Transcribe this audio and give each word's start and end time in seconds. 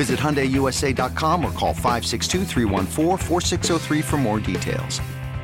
Visit 0.00 0.18
HyundaiUSA.com 0.18 1.44
or 1.44 1.52
call 1.52 1.74
562 1.74 2.46
for 4.00 4.16
more 4.16 4.40
details. 4.40 4.98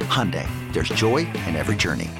Hyundai, 0.08 0.48
there's 0.72 0.88
joy 0.88 1.26
in 1.44 1.56
every 1.56 1.76
journey. 1.76 2.10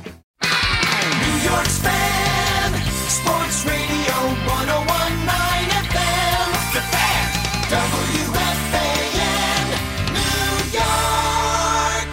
New 0.43 1.39
York's 1.49 1.79
fan, 1.79 2.75
Sports 3.09 3.65
Radio 3.65 4.17
1019 4.53 5.81
FM, 5.89 6.53
The 6.77 6.83
Fan, 6.93 7.25
WFAN, 7.73 9.65
New 10.13 10.77
York. 10.77 12.09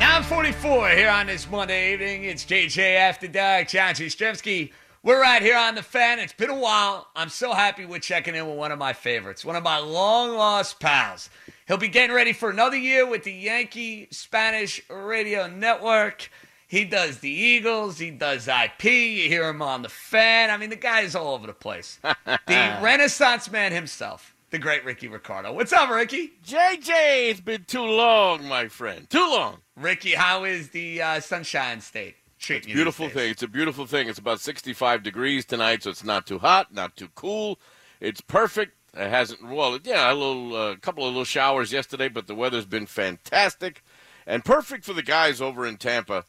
944 0.00 0.88
here 0.88 1.08
on 1.08 1.28
this 1.28 1.48
Monday 1.48 1.92
evening. 1.92 2.24
It's 2.24 2.44
JJ 2.44 2.96
After 2.96 3.28
Dark, 3.28 3.68
John 3.68 3.94
Jastremski. 3.94 4.72
We're 5.04 5.20
right 5.20 5.40
here 5.40 5.56
on 5.56 5.76
the 5.76 5.82
fan. 5.82 6.18
It's 6.18 6.32
been 6.32 6.50
a 6.50 6.58
while. 6.58 7.06
I'm 7.14 7.28
so 7.28 7.52
happy 7.52 7.86
we're 7.86 8.00
checking 8.00 8.34
in 8.34 8.48
with 8.48 8.56
one 8.56 8.72
of 8.72 8.80
my 8.80 8.92
favorites, 8.92 9.44
one 9.44 9.54
of 9.54 9.62
my 9.62 9.78
long 9.78 10.34
lost 10.34 10.80
pals. 10.80 11.30
He'll 11.68 11.76
be 11.76 11.86
getting 11.86 12.14
ready 12.14 12.32
for 12.32 12.50
another 12.50 12.76
year 12.76 13.06
with 13.06 13.22
the 13.22 13.32
Yankee 13.32 14.08
Spanish 14.10 14.82
Radio 14.90 15.46
Network. 15.46 16.28
He 16.66 16.84
does 16.84 17.18
the 17.20 17.30
Eagles, 17.30 17.98
he 17.98 18.10
does 18.10 18.48
IP. 18.48 18.84
You 18.84 19.28
hear 19.28 19.48
him 19.48 19.62
on 19.62 19.82
the 19.82 19.88
fan. 19.88 20.50
I 20.50 20.56
mean, 20.56 20.70
the 20.70 20.76
guy 20.76 21.02
is 21.02 21.14
all 21.14 21.32
over 21.34 21.46
the 21.46 21.52
place. 21.52 22.00
the 22.02 22.18
Renaissance 22.82 23.50
man 23.52 23.70
himself, 23.70 24.34
the 24.50 24.58
great 24.58 24.84
Rickie 24.84 25.08
Ricardo. 25.08 25.52
What's 25.52 25.72
up, 25.72 25.90
Rickie? 25.90 26.32
JJ, 26.44 27.30
it's 27.30 27.40
been 27.40 27.64
too 27.64 27.84
long, 27.84 28.48
my 28.48 28.66
friend. 28.66 29.08
Too 29.08 29.18
long. 29.30 29.58
Rickie, 29.76 30.14
how 30.14 30.42
is 30.42 30.70
the 30.70 31.00
uh, 31.00 31.20
Sunshine 31.20 31.80
State? 31.80 32.16
It's 32.40 32.66
a 32.66 32.74
beautiful 32.74 33.08
thing. 33.08 33.30
It's 33.30 33.42
a 33.42 33.48
beautiful 33.48 33.86
thing. 33.86 34.08
It's 34.08 34.18
about 34.18 34.40
65 34.40 35.02
degrees 35.02 35.44
tonight, 35.44 35.82
so 35.82 35.90
it's 35.90 36.04
not 36.04 36.26
too 36.26 36.38
hot, 36.38 36.72
not 36.72 36.96
too 36.96 37.08
cool. 37.14 37.58
It's 38.00 38.20
perfect. 38.20 38.74
It 38.94 39.10
hasn't 39.10 39.42
well, 39.42 39.78
yeah, 39.84 40.10
a 40.10 40.14
little, 40.14 40.56
a 40.56 40.72
uh, 40.72 40.76
couple 40.76 41.04
of 41.04 41.10
little 41.10 41.24
showers 41.24 41.72
yesterday, 41.72 42.08
but 42.08 42.26
the 42.26 42.34
weather's 42.34 42.64
been 42.64 42.86
fantastic 42.86 43.82
and 44.26 44.44
perfect 44.44 44.84
for 44.84 44.92
the 44.92 45.02
guys 45.02 45.40
over 45.40 45.66
in 45.66 45.76
Tampa, 45.76 46.24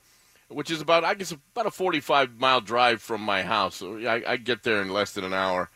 which 0.47 0.71
is 0.71 0.81
about, 0.81 1.03
I 1.03 1.13
guess, 1.13 1.31
about 1.31 1.67
a 1.67 1.71
45 1.71 2.39
mile 2.39 2.61
drive 2.61 3.02
from 3.02 3.21
my 3.21 3.43
house. 3.43 3.76
So 3.76 3.97
I, 3.99 4.23
I 4.27 4.37
get 4.37 4.64
there 4.64 4.81
in 4.81 4.89
less 4.89 5.14
than 5.14 5.23
an 5.23 5.33
hour 5.33 5.70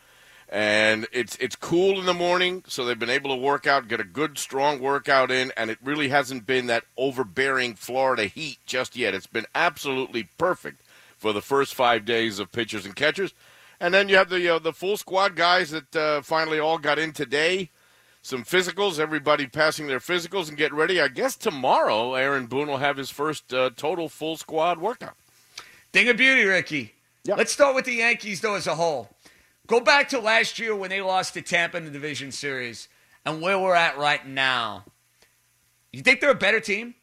and 0.54 1.08
it's 1.10 1.36
it's 1.40 1.56
cool 1.56 1.98
in 1.98 2.06
the 2.06 2.14
morning, 2.14 2.62
so 2.68 2.84
they've 2.84 2.96
been 2.96 3.10
able 3.10 3.30
to 3.30 3.42
work 3.42 3.66
out, 3.66 3.88
get 3.88 3.98
a 3.98 4.04
good 4.04 4.38
strong 4.38 4.78
workout 4.78 5.32
in, 5.32 5.52
and 5.56 5.68
it 5.68 5.78
really 5.82 6.10
hasn't 6.10 6.46
been 6.46 6.68
that 6.68 6.84
overbearing 6.96 7.74
Florida 7.74 8.26
heat 8.26 8.58
just 8.64 8.94
yet. 8.94 9.14
It's 9.14 9.26
been 9.26 9.46
absolutely 9.56 10.28
perfect 10.38 10.80
for 11.18 11.32
the 11.32 11.42
first 11.42 11.74
five 11.74 12.04
days 12.04 12.38
of 12.38 12.52
pitchers 12.52 12.86
and 12.86 12.94
catchers, 12.94 13.34
and 13.80 13.92
then 13.92 14.08
you 14.08 14.14
have 14.14 14.28
the 14.28 14.48
uh, 14.48 14.60
the 14.60 14.72
full 14.72 14.96
squad 14.96 15.34
guys 15.34 15.72
that 15.72 15.96
uh, 15.96 16.22
finally 16.22 16.60
all 16.60 16.78
got 16.78 17.00
in 17.00 17.12
today. 17.12 17.70
Some 18.22 18.44
physicals, 18.44 19.00
everybody 19.00 19.48
passing 19.48 19.88
their 19.88 19.98
physicals 19.98 20.48
and 20.48 20.56
get 20.56 20.72
ready. 20.72 21.00
I 21.00 21.08
guess 21.08 21.34
tomorrow 21.34 22.14
Aaron 22.14 22.46
Boone 22.46 22.68
will 22.68 22.76
have 22.76 22.96
his 22.96 23.10
first 23.10 23.52
uh, 23.52 23.70
total 23.76 24.08
full 24.08 24.36
squad 24.36 24.78
workout. 24.78 25.16
Thing 25.92 26.08
of 26.08 26.16
beauty, 26.16 26.44
Rickie. 26.44 26.94
Yep. 27.24 27.38
Let's 27.38 27.52
start 27.52 27.74
with 27.74 27.86
the 27.86 27.94
Yankees 27.94 28.40
though 28.40 28.54
as 28.54 28.68
a 28.68 28.76
whole. 28.76 29.13
Go 29.66 29.80
back 29.80 30.10
to 30.10 30.18
last 30.18 30.58
year 30.58 30.76
when 30.76 30.90
they 30.90 31.00
lost 31.00 31.34
to 31.34 31.42
Tampa 31.42 31.78
in 31.78 31.86
the 31.86 31.90
division 31.90 32.32
series 32.32 32.88
and 33.24 33.40
where 33.40 33.58
we're 33.58 33.74
at 33.74 33.96
right 33.96 34.26
now. 34.26 34.84
You 35.90 36.02
think 36.02 36.20
they're 36.20 36.30
a 36.30 36.34
better 36.34 36.60
team? 36.60 36.94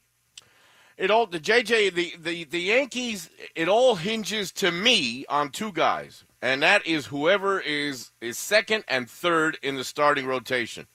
It 0.95 1.09
all 1.09 1.25
the 1.25 1.39
JJ 1.39 1.95
the, 1.95 2.13
the 2.19 2.43
the 2.43 2.61
Yankees 2.61 3.31
it 3.55 3.67
all 3.67 3.95
hinges 3.95 4.51
to 4.53 4.71
me 4.71 5.25
on 5.27 5.49
two 5.49 5.71
guys 5.71 6.23
and 6.39 6.61
that 6.61 6.85
is 6.85 7.07
whoever 7.07 7.59
is 7.59 8.11
is 8.21 8.37
second 8.37 8.83
and 8.87 9.09
third 9.09 9.57
in 9.63 9.75
the 9.75 9.83
starting 9.83 10.27
rotation. 10.27 10.85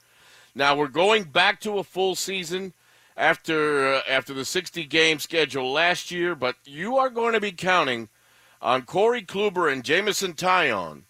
Now 0.54 0.77
we're 0.77 0.87
going 0.87 1.25
back 1.25 1.60
to 1.62 1.78
a 1.78 1.84
full 1.84 2.15
season 2.15 2.75
after 3.16 3.94
uh, 3.94 4.03
after 4.09 4.33
the 4.33 4.44
60 4.44 4.84
game 4.84 5.19
schedule 5.19 5.72
last 5.72 6.12
year, 6.12 6.37
but 6.37 6.54
you 6.65 6.97
are 6.97 7.10
going 7.10 7.33
to 7.33 7.41
be 7.41 7.50
counting 7.50 8.09
on 8.62 8.83
Corey 8.83 9.22
Kluber 9.22 9.72
and 9.72 9.83
Jameson 9.83 10.34
Taillon 10.34 11.03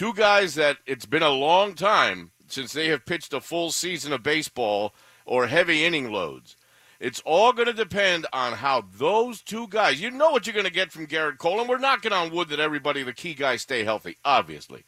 Two 0.00 0.14
guys 0.14 0.54
that 0.54 0.78
it's 0.86 1.04
been 1.04 1.22
a 1.22 1.28
long 1.28 1.74
time 1.74 2.30
since 2.48 2.72
they 2.72 2.88
have 2.88 3.04
pitched 3.04 3.34
a 3.34 3.40
full 3.42 3.70
season 3.70 4.14
of 4.14 4.22
baseball 4.22 4.94
or 5.26 5.46
heavy 5.46 5.84
inning 5.84 6.10
loads. 6.10 6.56
It's 6.98 7.20
all 7.26 7.52
going 7.52 7.66
to 7.66 7.74
depend 7.74 8.26
on 8.32 8.54
how 8.54 8.84
those 8.96 9.42
two 9.42 9.68
guys, 9.68 10.00
you 10.00 10.10
know 10.10 10.30
what 10.30 10.46
you're 10.46 10.54
going 10.54 10.64
to 10.64 10.72
get 10.72 10.90
from 10.90 11.06
Gerrit 11.06 11.36
Cole, 11.36 11.60
and 11.60 11.68
we're 11.68 11.76
knocking 11.76 12.14
on 12.14 12.30
wood 12.30 12.48
that 12.48 12.58
everybody, 12.58 13.02
the 13.02 13.12
key 13.12 13.34
guys, 13.34 13.60
stay 13.60 13.84
healthy, 13.84 14.16
obviously. 14.24 14.84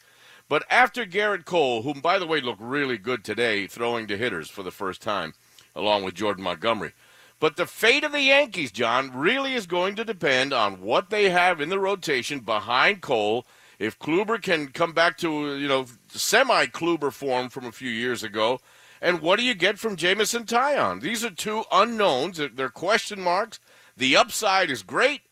But 0.48 0.64
after 0.70 1.04
Gerrit 1.04 1.44
Cole, 1.44 1.82
whom, 1.82 2.00
by 2.00 2.18
the 2.18 2.26
way, 2.26 2.40
looked 2.40 2.62
really 2.62 2.96
good 2.96 3.22
today 3.22 3.66
throwing 3.66 4.06
to 4.06 4.16
hitters 4.16 4.48
for 4.48 4.62
the 4.62 4.70
first 4.70 5.02
time, 5.02 5.34
along 5.76 6.04
with 6.04 6.14
Jordan 6.14 6.44
Montgomery. 6.44 6.92
But 7.38 7.56
the 7.56 7.66
fate 7.66 8.04
of 8.04 8.12
the 8.12 8.22
Yankees, 8.22 8.72
John, 8.72 9.14
really 9.14 9.52
is 9.52 9.66
going 9.66 9.94
to 9.96 10.06
depend 10.06 10.54
on 10.54 10.80
what 10.80 11.10
they 11.10 11.28
have 11.28 11.60
in 11.60 11.68
the 11.68 11.78
rotation 11.78 12.40
behind 12.40 13.02
Cole– 13.02 13.44
if 13.82 13.98
Kluber 13.98 14.40
can 14.40 14.68
come 14.68 14.92
back 14.92 15.18
to 15.18 15.56
you 15.56 15.66
know 15.66 15.86
semi 16.08 16.66
Kluber 16.66 17.12
form 17.12 17.48
from 17.48 17.64
a 17.64 17.72
few 17.72 17.90
years 17.90 18.22
ago, 18.22 18.60
and 19.00 19.20
what 19.20 19.38
do 19.38 19.44
you 19.44 19.54
get 19.54 19.78
from 19.78 19.96
Jameson 19.96 20.44
Taillon? 20.44 21.00
These 21.00 21.24
are 21.24 21.30
two 21.30 21.64
unknowns. 21.72 22.40
They're 22.54 22.68
question 22.68 23.20
marks. 23.20 23.58
The 23.96 24.16
upside 24.16 24.70
is 24.70 24.84
great. 24.84 25.22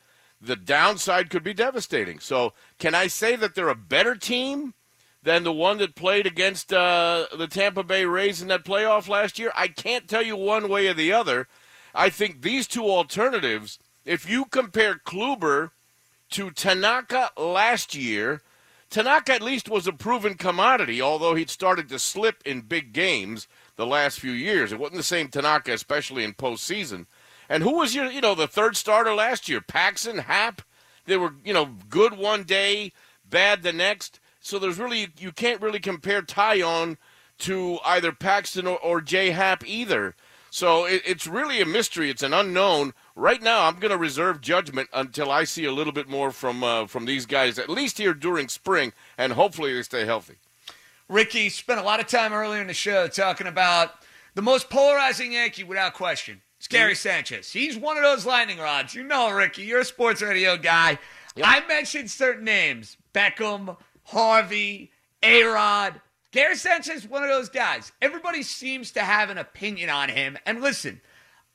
The 0.41 0.57
downside 0.57 1.31
could 1.31 1.45
be 1.45 1.55
devastating. 1.55 2.19
So, 2.19 2.53
can 2.79 2.95
I 2.95 3.07
say 3.07 3.37
that 3.37 3.55
they're 3.55 3.69
a 3.69 3.77
better 3.77 4.17
team 4.17 4.75
than 5.23 5.45
the 5.45 5.53
one 5.53 5.79
that 5.79 5.95
played 5.95 6.27
against 6.27 6.73
uh, 6.73 7.27
the 7.37 7.47
Tampa 7.47 7.85
Bay 7.85 8.05
Rays 8.05 8.43
in 8.43 8.49
that 8.49 8.65
playoff 8.65 9.07
last 9.07 9.39
year? 9.39 9.53
I 9.55 9.69
can't 9.69 10.09
tell 10.09 10.23
you 10.23 10.35
one 10.35 10.69
way 10.69 10.89
or 10.89 10.95
the 10.95 11.13
other. 11.13 11.47
I 11.95 12.11
think 12.11 12.43
these 12.43 12.67
two 12.67 12.85
alternatives, 12.85 13.79
if 14.05 14.29
you 14.29 14.47
compare 14.47 14.97
Kluber 14.97 15.71
to 16.31 16.51
Tanaka 16.51 17.31
last 17.37 17.95
year, 17.95 18.43
Tanaka 18.91 19.35
at 19.35 19.43
least 19.43 19.69
was 19.69 19.87
a 19.87 19.93
proven 19.93 20.35
commodity, 20.35 21.01
although 21.01 21.35
he'd 21.35 21.51
started 21.51 21.89
to 21.89 21.99
slip 21.99 22.43
in 22.45 22.63
big 22.63 22.93
games 22.93 23.47
the 23.77 23.87
last 23.87 24.19
few 24.19 24.33
years. 24.33 24.73
It 24.73 24.79
wasn't 24.79 24.97
the 24.97 25.05
same 25.05 25.29
Tanaka, 25.29 25.73
especially 25.73 26.25
in 26.25 26.35
postseason. 26.35 27.07
And 27.49 27.63
who 27.63 27.77
was 27.77 27.95
your, 27.95 28.07
you 28.07 28.21
know, 28.21 28.35
the 28.35 28.47
third 28.47 28.77
starter 28.77 29.15
last 29.15 29.49
year? 29.49 29.61
Paxton, 29.61 30.19
Happ. 30.19 30.63
They 31.07 31.17
were, 31.17 31.35
you 31.45 31.53
know, 31.53 31.71
good 31.89 32.17
one 32.17 32.45
day, 32.45 32.93
bad 33.29 33.63
the 33.63 33.73
next. 33.73 34.21
So 34.41 34.59
there's 34.59 34.79
really 34.79 35.09
you 35.19 35.33
can't 35.33 35.61
really 35.61 35.81
compare 35.81 36.23
Taillon 36.23 36.97
to 37.39 37.79
either 37.85 38.13
Paxton 38.13 38.67
or, 38.67 38.79
or 38.79 39.01
Jay 39.01 39.31
Happ 39.31 39.67
either. 39.67 40.15
So 40.51 40.85
it, 40.85 41.03
it's 41.07 41.27
really 41.27 41.61
a 41.61 41.67
mystery. 41.67 42.11
It's 42.11 42.23
an 42.23 42.35
unknown. 42.35 42.93
Right 43.21 43.43
now, 43.43 43.67
I'm 43.67 43.79
going 43.79 43.91
to 43.91 43.99
reserve 43.99 44.41
judgment 44.41 44.89
until 44.95 45.31
I 45.31 45.45
see 45.45 45.67
a 45.67 45.73
little 45.73 45.93
bit 45.93 46.09
more 46.09 46.31
from 46.31 46.65
uh, 46.65 46.87
from 46.87 47.05
these 47.05 47.27
guys, 47.27 47.59
at 47.59 47.69
least 47.69 47.99
here 47.99 48.15
during 48.15 48.49
spring, 48.49 48.95
and 49.19 49.35
hopefully 49.35 49.75
they 49.75 49.83
stay 49.83 50.07
healthy. 50.07 50.37
Rickie 51.07 51.51
spent 51.51 51.79
a 51.79 51.83
lot 51.83 52.01
of 52.01 52.07
time 52.07 52.33
earlier 52.33 52.63
in 52.63 52.67
the 52.67 52.73
show 52.73 53.09
talking 53.09 53.47
about 53.47 53.93
the 54.35 54.41
most 54.41 54.71
polarizing 54.71 55.33
Yankee 55.33 55.65
without 55.65 55.93
question. 55.93 56.41
It's 56.57 56.67
Gary 56.67 56.93
mm-hmm. 56.93 56.97
Sanchez. 56.97 57.53
He's 57.53 57.77
one 57.77 57.99
of 57.99 58.03
those 58.03 58.25
lightning 58.25 58.57
rods. 58.57 58.95
You 58.95 59.05
know, 59.05 59.31
Rickie, 59.31 59.65
you're 59.65 59.81
a 59.81 59.85
sports 59.85 60.23
radio 60.23 60.57
guy. 60.57 60.99
Yep. 61.37 61.47
I 61.47 61.67
mentioned 61.67 62.11
certain 62.11 62.45
names 62.45 62.97
Beckham, 63.13 63.77
Harvey, 64.05 64.93
A 65.23 65.43
Rod, 65.43 66.01
Gary 66.33 66.57
Sanchez 66.57 67.05
is 67.05 67.09
one 67.09 67.23
of 67.23 67.29
those 67.29 67.49
guys. 67.49 67.93
Everybody 68.01 68.43
seems 68.43 68.93
to 68.93 69.01
have 69.01 69.31
an 69.31 69.37
opinion 69.37 69.91
on 69.91 70.09
him. 70.09 70.39
And 70.47 70.63
listen, 70.63 71.01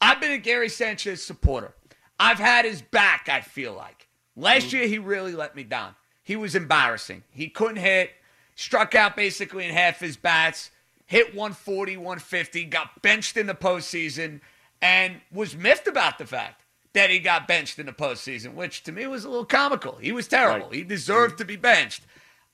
I've 0.01 0.21
been 0.21 0.31
a 0.31 0.37
Gary 0.37 0.69
Sanchez 0.69 1.23
supporter. 1.23 1.73
I've 2.19 2.39
had 2.39 2.65
his 2.65 2.81
back, 2.81 3.27
I 3.29 3.41
feel 3.41 3.73
like. 3.73 4.07
Last 4.35 4.67
mm. 4.67 4.73
year, 4.73 4.87
he 4.87 4.99
really 4.99 5.33
let 5.33 5.55
me 5.55 5.63
down. 5.63 5.95
He 6.23 6.35
was 6.35 6.55
embarrassing. 6.55 7.23
He 7.31 7.49
couldn't 7.49 7.77
hit, 7.77 8.11
struck 8.55 8.95
out 8.95 9.15
basically 9.15 9.65
in 9.65 9.73
half 9.73 9.99
his 9.99 10.17
bats, 10.17 10.71
hit 11.05 11.35
140, 11.35 11.97
150, 11.97 12.65
got 12.65 13.01
benched 13.01 13.37
in 13.37 13.47
the 13.47 13.53
postseason, 13.53 14.41
and 14.81 15.21
was 15.31 15.55
miffed 15.55 15.87
about 15.87 16.17
the 16.17 16.25
fact 16.25 16.63
that 16.93 17.09
he 17.09 17.19
got 17.19 17.47
benched 17.47 17.77
in 17.77 17.85
the 17.85 17.91
postseason, 17.91 18.53
which 18.53 18.83
to 18.83 18.91
me 18.91 19.05
was 19.05 19.25
a 19.25 19.29
little 19.29 19.45
comical. 19.45 19.97
He 19.97 20.11
was 20.11 20.27
terrible. 20.27 20.67
Right. 20.67 20.75
He 20.75 20.83
deserved 20.83 21.37
to 21.37 21.45
be 21.45 21.57
benched. 21.57 22.03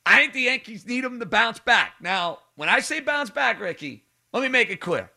I 0.05 0.17
think 0.17 0.33
the 0.33 0.41
Yankees 0.41 0.85
need 0.85 1.03
him 1.03 1.19
to 1.19 1.25
bounce 1.25 1.59
back. 1.59 1.93
Now, 2.01 2.39
when 2.55 2.67
I 2.67 2.79
say 2.79 2.99
bounce 2.99 3.29
back, 3.29 3.59
Rickie, 3.59 4.03
let 4.33 4.41
me 4.41 4.49
make 4.49 4.69
it 4.69 4.81
clear. 4.81 5.11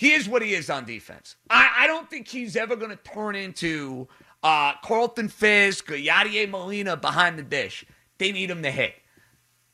He 0.00 0.12
is 0.14 0.26
what 0.26 0.40
he 0.40 0.54
is 0.54 0.70
on 0.70 0.86
defense. 0.86 1.36
I, 1.50 1.68
I 1.80 1.86
don't 1.86 2.08
think 2.08 2.26
he's 2.26 2.56
ever 2.56 2.74
going 2.74 2.90
to 2.90 2.96
turn 2.96 3.34
into 3.36 4.08
uh, 4.42 4.72
Carlton 4.82 5.28
Fisk 5.28 5.92
or 5.92 5.94
Yadier 5.94 6.48
Molina 6.48 6.96
behind 6.96 7.38
the 7.38 7.42
dish. 7.42 7.84
They 8.16 8.32
need 8.32 8.50
him 8.50 8.62
to 8.62 8.70
hit. 8.70 8.94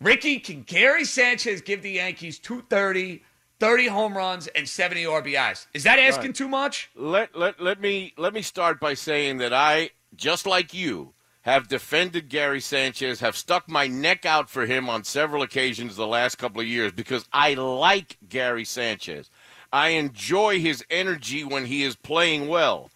Rickie, 0.00 0.40
can 0.40 0.62
Gary 0.62 1.04
Sanchez 1.04 1.60
give 1.60 1.80
the 1.82 1.92
Yankees 1.92 2.40
230, 2.40 3.22
30 3.60 3.86
home 3.86 4.16
runs, 4.16 4.48
and 4.48 4.68
70 4.68 5.04
RBIs? 5.04 5.68
Is 5.74 5.84
that 5.84 6.00
asking 6.00 6.30
Right. 6.30 6.34
too 6.34 6.48
much? 6.48 6.90
Let 6.96 7.38
let 7.38 7.60
let 7.60 7.80
me 7.80 8.12
let 8.18 8.34
me 8.34 8.42
start 8.42 8.80
by 8.80 8.94
saying 8.94 9.38
that 9.38 9.52
I, 9.52 9.90
just 10.16 10.44
like 10.44 10.74
you, 10.74 11.14
have 11.42 11.68
defended 11.68 12.28
Gary 12.28 12.60
Sanchez, 12.60 13.20
have 13.20 13.36
stuck 13.36 13.70
my 13.70 13.86
neck 13.86 14.26
out 14.26 14.50
for 14.50 14.66
him 14.66 14.88
on 14.90 15.04
several 15.04 15.42
occasions 15.42 15.94
the 15.94 16.04
last 16.04 16.34
couple 16.34 16.60
of 16.60 16.66
years 16.66 16.90
because 16.90 17.24
I 17.32 17.54
like 17.54 18.16
Gary 18.28 18.64
Sanchez. 18.64 19.30
I 19.76 19.88
enjoy 19.88 20.58
his 20.58 20.82
energy 20.88 21.44
when 21.44 21.66
he 21.66 21.82
is 21.82 21.96
playing 21.96 22.48
well. 22.48 22.90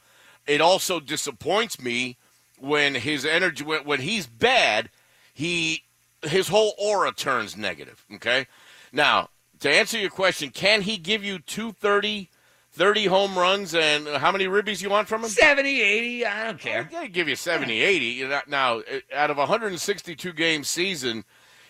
It 0.46 0.62
also 0.62 0.98
disappoints 0.98 1.78
me 1.78 2.16
when 2.58 2.94
his 2.94 3.26
energy 3.26 3.62
when, 3.62 3.84
when 3.84 4.00
he's 4.00 4.26
bad, 4.26 4.88
he 5.34 5.84
his 6.22 6.48
whole 6.48 6.72
aura 6.78 7.12
turns 7.12 7.54
negative, 7.54 8.06
okay? 8.14 8.46
Now, 8.92 9.28
to 9.58 9.70
answer 9.70 9.98
your 9.98 10.08
question, 10.08 10.48
can 10.48 10.80
he 10.80 10.96
give 10.96 11.22
you 11.22 11.38
230 11.40 12.30
30 12.72 13.06
home 13.06 13.38
runs 13.38 13.74
and 13.74 14.08
how 14.08 14.32
many 14.32 14.46
ribbies 14.46 14.80
you 14.80 14.88
want 14.88 15.06
from 15.06 15.22
him? 15.22 15.28
70, 15.28 15.82
80, 15.82 16.24
I 16.24 16.44
don't 16.46 16.58
care. 16.58 16.88
I'll 16.96 17.08
give 17.08 17.28
you 17.28 17.36
70, 17.36 17.78
80. 17.78 18.26
Now, 18.48 18.80
out 19.14 19.30
of 19.30 19.36
a 19.36 19.40
162 19.40 20.32
game 20.32 20.64
season, 20.64 21.24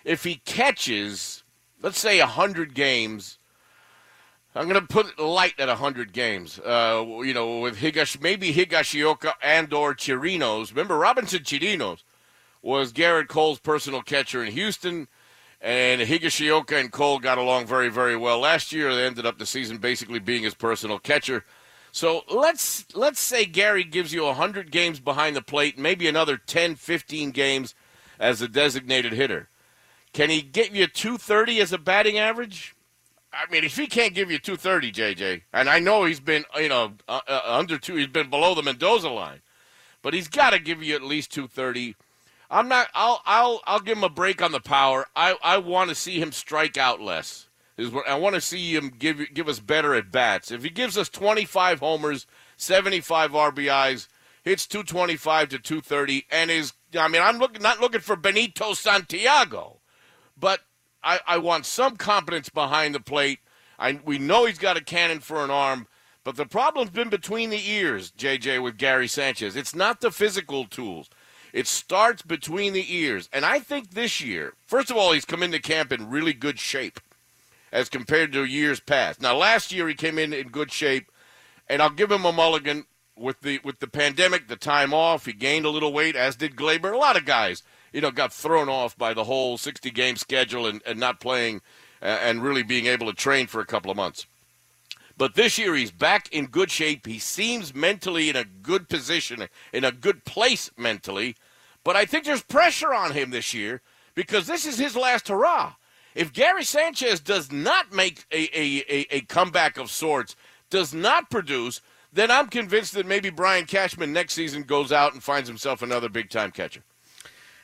if 0.04 0.22
he 0.22 0.36
catches, 0.44 1.42
let's 1.82 1.98
say 1.98 2.20
100 2.20 2.74
games, 2.74 3.39
I'm 4.54 4.68
going 4.68 4.80
to 4.80 4.86
put 4.86 5.18
light 5.18 5.58
at 5.60 5.68
100 5.68 6.12
games. 6.12 6.58
Uh, 6.58 7.04
you 7.22 7.32
know, 7.32 7.60
with 7.60 7.76
Higash, 7.78 8.20
maybe 8.20 8.52
Higashioka 8.52 9.32
and 9.42 9.72
or 9.72 9.94
Chirinos. 9.94 10.70
Remember, 10.70 10.98
Robinson 10.98 11.40
Chirinos 11.40 12.02
was 12.60 12.92
Gerrit 12.92 13.28
Cole's 13.28 13.60
personal 13.60 14.02
catcher 14.02 14.42
in 14.42 14.52
Houston, 14.52 15.06
and 15.60 16.00
Higashioka 16.00 16.78
and 16.80 16.90
Cole 16.90 17.20
got 17.20 17.38
along 17.38 17.66
very, 17.66 17.88
very 17.88 18.16
well 18.16 18.40
last 18.40 18.72
year. 18.72 18.94
They 18.94 19.06
ended 19.06 19.24
up 19.24 19.38
the 19.38 19.46
season 19.46 19.78
basically 19.78 20.18
being 20.18 20.42
his 20.42 20.54
personal 20.54 20.98
catcher. 20.98 21.44
So 21.92 22.22
let's 22.28 22.86
let's 22.94 23.20
say 23.20 23.44
Gary 23.44 23.84
gives 23.84 24.12
you 24.12 24.24
100 24.24 24.70
games 24.70 25.00
behind 25.00 25.34
the 25.34 25.42
plate, 25.42 25.78
maybe 25.78 26.06
another 26.06 26.36
10, 26.36 26.76
15 26.76 27.30
games 27.30 27.74
as 28.18 28.40
a 28.42 28.48
designated 28.48 29.12
hitter. 29.12 29.48
Can 30.12 30.30
he 30.30 30.42
get 30.42 30.72
you 30.72 30.86
230 30.86 31.60
as 31.60 31.72
a 31.72 31.78
batting 31.78 32.18
average? 32.18 32.74
I 33.32 33.50
mean, 33.50 33.64
if 33.64 33.76
he 33.76 33.86
can't 33.86 34.14
give 34.14 34.30
you 34.30 34.38
230, 34.38 34.92
JJ, 34.92 35.42
and 35.52 35.68
I 35.68 35.78
know 35.78 36.04
he's 36.04 36.20
been, 36.20 36.44
you 36.56 36.68
know, 36.68 36.94
uh, 37.08 37.20
uh, 37.28 37.42
under 37.46 37.78
two, 37.78 37.94
he's 37.94 38.08
been 38.08 38.28
below 38.28 38.54
the 38.54 38.62
Mendoza 38.62 39.08
line, 39.08 39.40
but 40.02 40.14
he's 40.14 40.28
got 40.28 40.50
to 40.50 40.58
give 40.58 40.82
you 40.82 40.94
at 40.96 41.02
least 41.02 41.32
230. 41.32 41.94
I'm 42.50 42.66
not. 42.66 42.88
I'll. 42.94 43.22
I'll. 43.24 43.60
I'll 43.64 43.80
give 43.80 43.96
him 43.96 44.04
a 44.04 44.08
break 44.08 44.42
on 44.42 44.50
the 44.50 44.60
power. 44.60 45.06
I. 45.14 45.36
I 45.42 45.58
want 45.58 45.88
to 45.90 45.94
see 45.94 46.20
him 46.20 46.32
strike 46.32 46.76
out 46.76 47.00
less. 47.00 47.46
Is 47.76 47.90
what 47.90 48.08
I 48.08 48.16
want 48.16 48.34
to 48.34 48.40
see 48.40 48.74
him 48.74 48.92
give 48.98 49.32
give 49.32 49.48
us 49.48 49.60
better 49.60 49.94
at 49.94 50.10
bats. 50.10 50.50
If 50.50 50.64
he 50.64 50.70
gives 50.70 50.98
us 50.98 51.08
25 51.08 51.78
homers, 51.78 52.26
75 52.56 53.30
RBIs, 53.30 54.08
hits 54.42 54.66
225 54.66 55.50
to 55.50 55.58
230, 55.60 56.26
and 56.30 56.50
is. 56.50 56.72
I 56.98 57.06
mean, 57.06 57.22
I'm 57.22 57.38
looking 57.38 57.62
not 57.62 57.80
looking 57.80 58.00
for 58.00 58.16
Benito 58.16 58.74
Santiago, 58.74 59.78
but 60.36 60.60
I, 61.02 61.20
I 61.26 61.38
want 61.38 61.66
some 61.66 61.96
competence 61.96 62.48
behind 62.48 62.94
the 62.94 63.00
plate. 63.00 63.40
I, 63.78 63.98
we 64.04 64.18
know 64.18 64.44
he's 64.44 64.58
got 64.58 64.76
a 64.76 64.84
cannon 64.84 65.20
for 65.20 65.42
an 65.42 65.50
arm, 65.50 65.86
but 66.24 66.36
the 66.36 66.46
problem's 66.46 66.90
been 66.90 67.08
between 67.08 67.50
the 67.50 67.70
ears, 67.70 68.12
JJ, 68.12 68.62
with 68.62 68.76
Gary 68.76 69.08
Sanchez. 69.08 69.56
It's 69.56 69.74
not 69.74 70.00
the 70.00 70.10
physical 70.10 70.66
tools. 70.66 71.08
It 71.52 71.66
starts 71.66 72.22
between 72.22 72.74
the 72.74 72.94
ears. 72.94 73.28
And 73.32 73.44
I 73.44 73.58
think 73.58 73.90
this 73.90 74.20
year, 74.20 74.54
first 74.66 74.90
of 74.90 74.96
all, 74.96 75.12
he's 75.12 75.24
come 75.24 75.42
into 75.42 75.58
camp 75.58 75.92
in 75.92 76.10
really 76.10 76.32
good 76.32 76.58
shape 76.58 77.00
as 77.72 77.88
compared 77.88 78.32
to 78.32 78.44
years 78.44 78.80
past. 78.80 79.20
Now, 79.20 79.36
last 79.36 79.72
year 79.72 79.88
he 79.88 79.94
came 79.94 80.18
in 80.18 80.32
in 80.32 80.48
good 80.48 80.72
shape, 80.72 81.10
and 81.68 81.80
I'll 81.80 81.90
give 81.90 82.10
him 82.10 82.24
a 82.24 82.32
mulligan 82.32 82.84
with 83.16 83.40
the 83.42 83.60
with 83.64 83.80
the 83.80 83.86
pandemic, 83.86 84.48
the 84.48 84.56
time 84.56 84.94
off. 84.94 85.26
He 85.26 85.32
gained 85.32 85.64
a 85.64 85.70
little 85.70 85.92
weight, 85.92 86.16
as 86.16 86.36
did 86.36 86.56
Gleyber. 86.56 86.92
A 86.92 86.98
lot 86.98 87.16
of 87.16 87.24
guys, 87.24 87.62
you 87.92 88.00
know, 88.00 88.10
got 88.10 88.32
thrown 88.32 88.68
off 88.68 88.96
by 88.96 89.14
the 89.14 89.24
whole 89.24 89.58
60 89.58 89.90
game 89.90 90.16
schedule 90.16 90.66
and, 90.66 90.82
and 90.86 90.98
not 90.98 91.20
playing 91.20 91.60
uh, 92.02 92.18
and 92.22 92.42
really 92.42 92.62
being 92.62 92.86
able 92.86 93.06
to 93.06 93.12
train 93.12 93.46
for 93.46 93.60
a 93.60 93.66
couple 93.66 93.90
of 93.90 93.96
months. 93.96 94.26
But 95.16 95.34
this 95.34 95.58
year 95.58 95.74
he's 95.74 95.90
back 95.90 96.32
in 96.32 96.46
good 96.46 96.70
shape. 96.70 97.06
He 97.06 97.18
seems 97.18 97.74
mentally 97.74 98.30
in 98.30 98.36
a 98.36 98.44
good 98.44 98.88
position, 98.88 99.46
in 99.72 99.84
a 99.84 99.92
good 99.92 100.24
place 100.24 100.70
mentally. 100.78 101.36
But 101.84 101.96
I 101.96 102.06
think 102.06 102.24
there's 102.24 102.42
pressure 102.42 102.94
on 102.94 103.12
him 103.12 103.30
this 103.30 103.52
year 103.52 103.82
because 104.14 104.46
this 104.46 104.64
is 104.64 104.78
his 104.78 104.96
last 104.96 105.28
hurrah. 105.28 105.74
If 106.14 106.32
Gary 106.32 106.64
Sanchez 106.64 107.20
does 107.20 107.52
not 107.52 107.92
make 107.92 108.24
a, 108.32 108.48
a, 108.58 108.84
a, 108.88 109.16
a 109.16 109.20
comeback 109.22 109.76
of 109.76 109.90
sorts, 109.90 110.36
does 110.70 110.92
not 110.94 111.30
produce, 111.30 111.80
then 112.12 112.30
I'm 112.30 112.48
convinced 112.48 112.94
that 112.94 113.06
maybe 113.06 113.30
Brian 113.30 113.66
Cashman 113.66 114.12
next 114.12 114.34
season 114.34 114.62
goes 114.62 114.90
out 114.90 115.12
and 115.12 115.22
finds 115.22 115.48
himself 115.48 115.82
another 115.82 116.08
big 116.08 116.30
time 116.30 116.50
catcher. 116.50 116.82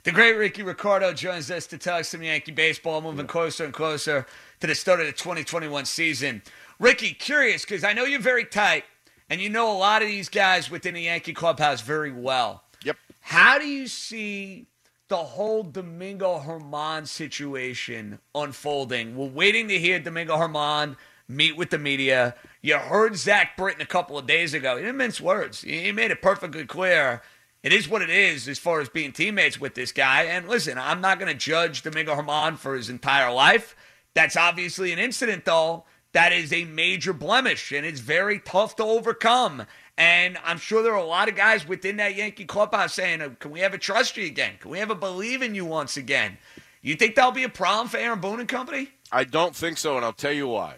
The 0.07 0.13
great 0.13 0.37
Rickie 0.37 0.63
Ricardo 0.63 1.13
joins 1.13 1.51
us 1.51 1.67
to 1.67 1.79
talk 1.79 2.05
some 2.05 2.23
Yankee 2.23 2.53
baseball, 2.53 3.01
moving 3.01 3.27
closer 3.27 3.65
and 3.65 3.75
closer 3.75 4.25
to 4.61 4.67
the 4.69 4.75
start 4.77 5.01
of 5.01 5.07
the 5.07 5.13
2021 5.13 5.85
season. 5.85 6.43
Rickie, 6.79 7.13
curious 7.13 7.63
because 7.65 7.83
I 7.83 7.93
know 7.93 8.05
you're 8.05 8.21
very 8.21 8.45
tight 8.45 8.85
and 9.29 9.41
you 9.41 9.49
know 9.49 9.69
a 9.69 9.75
lot 9.77 10.03
of 10.03 10.09
these 10.09 10.29
guys 10.29 10.71
within 10.71 10.95
the 10.95 11.01
Yankee 11.01 11.33
clubhouse 11.33 11.81
very 11.81 12.13
well. 12.13 12.63
Yep. 12.85 12.99
How 13.19 13.59
do 13.59 13.67
you 13.67 13.89
see 13.89 14.69
the 15.09 15.17
whole 15.17 15.65
Domingo 15.65 16.39
Germán 16.39 17.09
situation 17.09 18.21
unfolding? 18.33 19.17
We're 19.17 19.27
waiting 19.27 19.67
to 19.67 19.77
hear 19.77 19.99
Domingo 19.99 20.37
Germán 20.37 20.95
meet 21.27 21.57
with 21.57 21.71
the 21.71 21.79
media. 21.79 22.37
You 22.63 22.79
heard 22.79 23.17
Zach 23.17 23.57
Britton 23.57 23.83
a 23.83 23.87
couple 23.87 24.17
of 24.17 24.29
days 24.29 24.55
ago. 24.55 24.77
He 24.77 24.83
didn't 24.83 24.99
mince 24.99 25.21
words. 25.21 25.63
He 25.63 25.91
made 25.91 26.13
it 26.13 26.23
perfectly 26.23 26.65
clear. 26.65 27.23
It 27.67 27.73
is 27.73 27.89
what 27.89 28.01
it 28.01 28.11
is 28.11 28.47
as 28.47 28.61
far 28.61 28.81
as 28.81 28.89
being 28.89 29.11
teammates 29.11 29.61
with 29.61 29.75
this 29.75 29.91
guy. 29.91 30.23
And 30.23 30.49
listen, 30.49 30.79
I'm 30.79 31.01
not 31.01 31.19
going 31.19 31.33
to 31.33 31.37
judge 31.37 31.83
Domingo 31.83 32.15
Germán 32.15 32.59
for 32.59 32.77
his 32.77 32.89
entire 32.89 33.33
life. 33.33 33.75
That's 34.15 34.37
obviously 34.37 34.93
an 34.93 35.01
incident, 35.01 35.45
though. 35.45 35.85
That 36.13 36.33
is 36.33 36.53
a 36.53 36.63
major 36.63 37.13
blemish, 37.13 37.73
and 37.73 37.85
it's 37.85 37.99
very 37.99 38.39
tough 38.39 38.77
to 38.77 38.85
overcome. 38.85 39.67
And 39.99 40.39
I'm 40.45 40.59
sure 40.59 40.81
there 40.81 40.93
are 40.93 40.95
a 40.95 41.05
lot 41.05 41.29
of 41.29 41.35
guys 41.35 41.67
within 41.67 41.97
that 41.97 42.15
Yankee 42.15 42.45
clubhouse 42.45 42.95
saying, 42.95 43.21
"Oh, 43.21 43.31
"Can 43.31 43.51
we 43.51 43.63
ever 43.63 43.79
trust 43.79 44.17
you 44.17 44.27
again? 44.27 44.59
Can 44.61 44.71
we 44.71 44.79
ever 44.79 44.95
believe 44.95 45.43
in 45.43 45.57
you 45.57 45.65
once 45.65 45.97
again?" 45.97 46.39
You 46.83 46.95
think 46.95 47.17
that'll 47.17 47.33
be 47.33 47.43
a 47.43 47.49
problem 47.49 47.89
for 47.89 47.97
Aaron 47.97 48.21
Boone 48.21 48.39
and 48.39 48.49
company? 48.49 48.93
I 49.11 49.25
don't 49.25 49.57
think 49.57 49.79
so, 49.79 49.97
and 49.97 50.05
I'll 50.05 50.13
tell 50.13 50.31
you 50.31 50.47
why. 50.47 50.77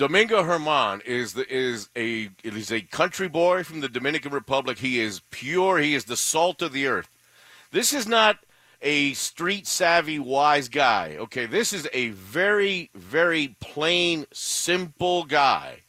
Domingo 0.00 0.42
Germán 0.42 1.04
is 1.04 1.34
the, 1.34 1.46
is 1.54 1.90
a 1.94 2.30
is 2.42 2.72
a 2.72 2.80
country 2.80 3.28
boy 3.28 3.62
from 3.62 3.80
the 3.80 3.88
Dominican 3.90 4.32
Republic. 4.32 4.78
He 4.78 4.98
is 4.98 5.20
pure. 5.30 5.76
He 5.76 5.94
is 5.94 6.06
the 6.06 6.16
salt 6.16 6.62
of 6.62 6.72
the 6.72 6.86
earth. 6.86 7.10
This 7.70 7.92
is 7.92 8.08
not 8.08 8.38
a 8.80 9.12
street 9.12 9.66
savvy 9.66 10.18
wise 10.18 10.70
guy. 10.70 11.16
Okay, 11.18 11.44
this 11.44 11.74
is 11.74 11.86
a 11.92 12.08
very 12.12 12.88
very 12.94 13.56
plain 13.60 14.24
simple 14.32 15.24
guy. 15.24 15.80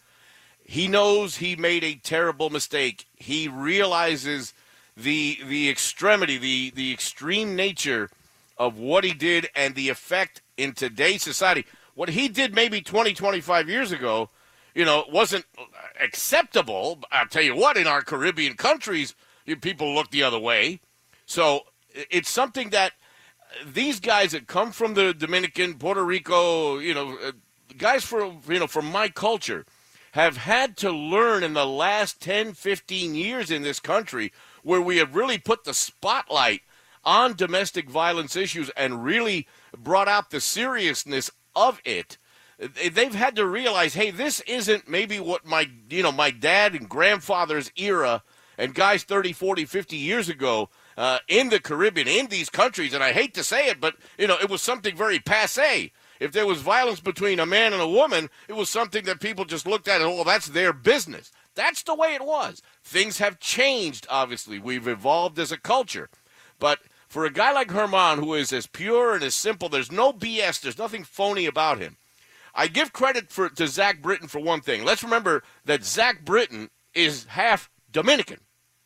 He 0.61 0.89
knows 0.89 1.37
he 1.37 1.55
made 1.55 1.85
a 1.85 1.95
terrible 1.95 2.49
mistake. 2.49 3.07
He 3.15 3.47
realizes 3.47 4.53
the 4.97 5.39
the 5.47 5.69
extremity, 5.69 6.37
the 6.37 6.71
the 6.75 6.91
extreme 6.91 7.55
nature 7.55 8.09
of 8.57 8.77
what 8.77 9.05
he 9.05 9.13
did 9.13 9.47
and 9.55 9.73
the 9.73 9.87
effect 9.87 10.41
in 10.57 10.73
today's 10.73 11.23
society. 11.23 11.65
What 11.95 12.09
he 12.09 12.27
did 12.27 12.55
maybe 12.55 12.81
20, 12.81 13.13
25 13.13 13.69
years 13.69 13.91
ago, 13.91 14.29
you 14.73 14.85
know, 14.85 15.05
wasn't 15.11 15.45
acceptable. 16.01 16.99
I'll 17.11 17.27
tell 17.27 17.43
you 17.43 17.55
what, 17.55 17.77
in 17.77 17.87
our 17.87 18.01
Caribbean 18.01 18.55
countries, 18.55 19.15
people 19.61 19.93
look 19.93 20.11
the 20.11 20.23
other 20.23 20.39
way. 20.39 20.79
So 21.25 21.61
it's 21.93 22.29
something 22.29 22.69
that 22.69 22.93
these 23.65 23.99
guys 23.99 24.31
that 24.31 24.47
come 24.47 24.71
from 24.71 24.93
the 24.93 25.13
Dominican, 25.13 25.75
Puerto 25.75 26.03
Rico, 26.03 26.77
you 26.77 26.93
know, 26.93 27.17
uh, 27.17 27.31
guys 27.77 28.03
for 28.03 28.33
you 28.47 28.59
know 28.59 28.67
from 28.67 28.85
my 28.85 29.09
culture 29.09 29.65
have 30.11 30.37
had 30.37 30.75
to 30.77 30.91
learn 30.91 31.41
in 31.43 31.53
the 31.53 31.65
last 31.65 32.21
10, 32.21 32.53
15 32.53 33.15
years 33.15 33.49
in 33.49 33.61
this 33.61 33.79
country 33.79 34.31
where 34.61 34.81
we 34.81 34.97
have 34.97 35.15
really 35.15 35.37
put 35.37 35.63
the 35.63 35.73
spotlight 35.73 36.61
on 37.05 37.33
domestic 37.33 37.89
violence 37.89 38.35
issues 38.35 38.69
and 38.75 39.05
really 39.05 39.47
brought 39.77 40.09
out 40.09 40.29
the 40.29 40.41
seriousness 40.41 41.31
of 41.55 41.81
it. 41.85 42.17
They've 42.59 43.15
had 43.15 43.35
to 43.37 43.45
realize, 43.45 43.95
hey, 43.95 44.11
this 44.11 44.39
isn't 44.41 44.87
maybe 44.87 45.19
what 45.19 45.45
my, 45.45 45.69
you 45.89 46.03
know, 46.03 46.11
my 46.11 46.29
dad 46.29 46.75
and 46.75 46.87
grandfather's 46.87 47.71
era 47.75 48.23
and 48.57 48.75
guys 48.75 49.03
30, 49.03 49.33
40, 49.33 49.65
50 49.65 49.97
years 49.97 50.29
ago 50.29 50.69
uh, 50.95 51.19
in 51.27 51.49
the 51.49 51.59
Caribbean, 51.59 52.07
in 52.07 52.27
these 52.27 52.49
countries, 52.49 52.93
and 52.93 53.03
I 53.03 53.13
hate 53.13 53.33
to 53.33 53.43
say 53.43 53.67
it, 53.67 53.81
but, 53.81 53.95
you 54.19 54.27
know, 54.27 54.37
it 54.39 54.49
was 54.49 54.61
something 54.61 54.95
very 54.95 55.17
passe. 55.17 55.91
If 56.19 56.31
there 56.31 56.45
was 56.45 56.61
violence 56.61 56.99
between 56.99 57.39
a 57.39 57.45
man 57.47 57.73
and 57.73 57.81
a 57.81 57.87
woman, 57.87 58.29
it 58.47 58.53
was 58.53 58.69
something 58.69 59.05
that 59.05 59.19
people 59.19 59.45
just 59.45 59.65
looked 59.65 59.87
at 59.87 60.01
and, 60.01 60.11
oh, 60.11 60.23
that's 60.23 60.49
their 60.49 60.73
business. 60.73 61.31
That's 61.55 61.81
the 61.81 61.95
way 61.95 62.13
it 62.13 62.23
was. 62.23 62.61
Things 62.83 63.17
have 63.17 63.39
changed, 63.39 64.05
obviously. 64.09 64.59
We've 64.59 64.87
evolved 64.87 65.39
as 65.39 65.51
a 65.51 65.57
culture. 65.57 66.09
But 66.59 66.79
for 67.11 67.25
a 67.25 67.29
guy 67.29 67.51
like 67.51 67.67
Germán, 67.67 68.19
who 68.19 68.35
is 68.35 68.53
as 68.53 68.67
pure 68.67 69.15
and 69.15 69.21
as 69.21 69.35
simple, 69.35 69.67
there's 69.67 69.91
no 69.91 70.13
BS, 70.13 70.61
there's 70.61 70.77
nothing 70.77 71.03
phony 71.03 71.45
about 71.45 71.77
him. 71.77 71.97
I 72.55 72.67
give 72.67 72.93
credit 72.93 73.29
for, 73.29 73.49
to 73.49 73.67
Zach 73.67 74.01
Britton 74.01 74.29
for 74.29 74.39
one 74.39 74.61
thing. 74.61 74.85
Let's 74.85 75.03
remember 75.03 75.43
that 75.65 75.83
Zach 75.83 76.23
Britton 76.23 76.69
is 76.93 77.25
half 77.25 77.69
Dominican. 77.91 78.39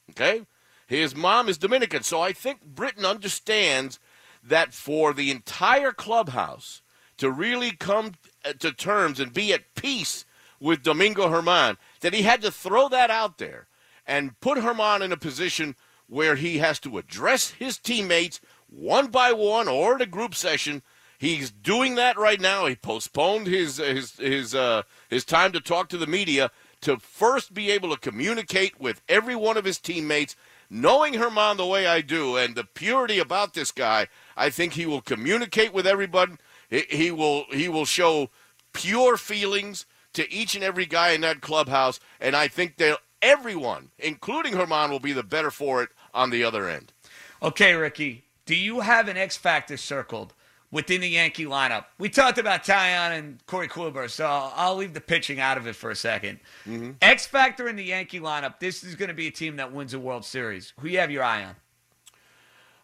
Okay? 0.09 0.41
His 0.87 1.15
mom 1.15 1.47
is 1.47 1.59
Dominican. 1.59 2.01
So 2.01 2.19
I 2.19 2.33
think 2.33 2.65
Britton 2.65 3.05
understands 3.05 3.99
that 4.43 4.73
for 4.73 5.13
the 5.13 5.29
entire 5.29 5.91
clubhouse 5.91 6.81
to 7.17 7.29
really 7.29 7.73
come 7.73 8.13
uh, 8.43 8.53
to 8.53 8.71
terms 8.71 9.19
and 9.19 9.33
be 9.33 9.53
at 9.53 9.75
peace 9.75 10.25
with 10.59 10.81
Domingo 10.81 11.27
Germán, 11.27 11.77
that 12.01 12.15
he 12.15 12.23
had 12.23 12.41
to 12.41 12.49
throw 12.49 12.89
that 12.89 13.11
out 13.11 13.37
there 13.37 13.67
and 14.07 14.39
put 14.39 14.57
Herman 14.57 15.03
in 15.03 15.11
a 15.11 15.17
position 15.17 15.75
where 16.07 16.35
he 16.35 16.59
has 16.59 16.79
to 16.79 16.97
address 16.97 17.51
his 17.51 17.77
teammates 17.77 18.39
one 18.67 19.07
by 19.07 19.31
one 19.31 19.67
or 19.67 19.95
in 19.95 20.01
a 20.01 20.05
group 20.05 20.35
session. 20.35 20.81
He's 21.17 21.49
doing 21.49 21.95
that 21.95 22.17
right 22.17 22.39
now. 22.39 22.65
He 22.65 22.75
postponed 22.75 23.47
his 23.47 23.77
his 23.77 24.17
his 24.17 24.53
uh, 24.53 24.83
his 25.09 25.23
time 25.25 25.51
to 25.53 25.61
talk 25.61 25.89
to 25.89 25.97
the 25.97 26.07
media 26.07 26.51
to 26.81 26.97
first 26.97 27.53
be 27.53 27.71
able 27.71 27.89
to 27.89 27.99
communicate 27.99 28.79
with 28.79 29.01
every 29.07 29.35
one 29.35 29.57
of 29.57 29.65
his 29.65 29.79
teammates. 29.79 30.35
Knowing 30.69 31.13
Germán 31.13 31.57
the 31.57 31.65
way 31.65 31.87
I 31.87 32.01
do 32.01 32.37
and 32.37 32.55
the 32.55 32.63
purity 32.63 33.19
about 33.19 33.53
this 33.53 33.71
guy, 33.71 34.07
I 34.35 34.49
think 34.49 34.73
he 34.73 34.85
will 34.85 35.01
communicate 35.01 35.73
with 35.73 35.85
everybody. 35.85 36.33
He, 36.69 36.81
he 36.89 37.11
will 37.11 37.45
he 37.51 37.69
will 37.69 37.85
show 37.85 38.29
pure 38.73 39.15
feelings 39.15 39.85
to 40.13 40.31
each 40.31 40.55
and 40.55 40.63
every 40.63 40.85
guy 40.85 41.11
in 41.11 41.21
that 41.21 41.41
clubhouse, 41.41 41.99
and 42.19 42.35
I 42.35 42.47
think 42.47 42.77
that 42.77 42.99
everyone, 43.25 43.89
including 43.99 44.53
Germán, 44.53 44.89
will 44.89 44.99
be 44.99 45.11
the 45.11 45.23
better 45.23 45.51
for 45.51 45.83
it 45.83 45.89
on 46.13 46.29
the 46.29 46.43
other 46.43 46.69
end. 46.69 46.93
Okay, 47.41 47.73
Rickie, 47.73 48.25
do 48.45 48.55
you 48.55 48.81
have 48.81 49.07
an 49.07 49.17
X 49.17 49.35
factor 49.35 49.75
circled 49.75 50.33
within 50.71 51.01
the 51.01 51.09
Yankee 51.09 51.45
lineup? 51.45 51.85
We 51.97 52.09
talked 52.09 52.37
about 52.37 52.63
Taillon 52.63 53.17
and 53.17 53.45
Corey 53.47 53.67
Kluber, 53.67 54.09
so 54.09 54.25
I'll, 54.27 54.75
leave 54.75 54.93
the 54.93 55.01
pitching 55.01 55.39
out 55.39 55.57
of 55.57 55.67
it 55.67 55.75
for 55.75 55.89
a 55.89 55.95
2nd 55.95 56.39
mm-hmm. 56.67 56.91
X 57.01 57.25
factor 57.25 57.67
in 57.67 57.75
the 57.75 57.83
Yankee 57.83 58.19
lineup. 58.19 58.59
This 58.59 58.83
is 58.83 58.95
going 58.95 59.09
to 59.09 59.15
be 59.15 59.27
a 59.27 59.31
team 59.31 59.57
that 59.57 59.73
wins 59.73 59.93
a 59.93 59.99
World 59.99 60.23
Series. 60.23 60.73
Who 60.79 60.87
you 60.87 60.99
have 60.99 61.11
your 61.11 61.23
eye 61.23 61.43
on? 61.43 61.55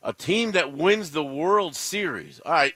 A 0.03 0.13
team 0.13 0.51
that 0.53 0.74
wins 0.74 1.12
the 1.12 1.24
World 1.24 1.75
Series. 1.75 2.39
All 2.39 2.51
right. 2.51 2.74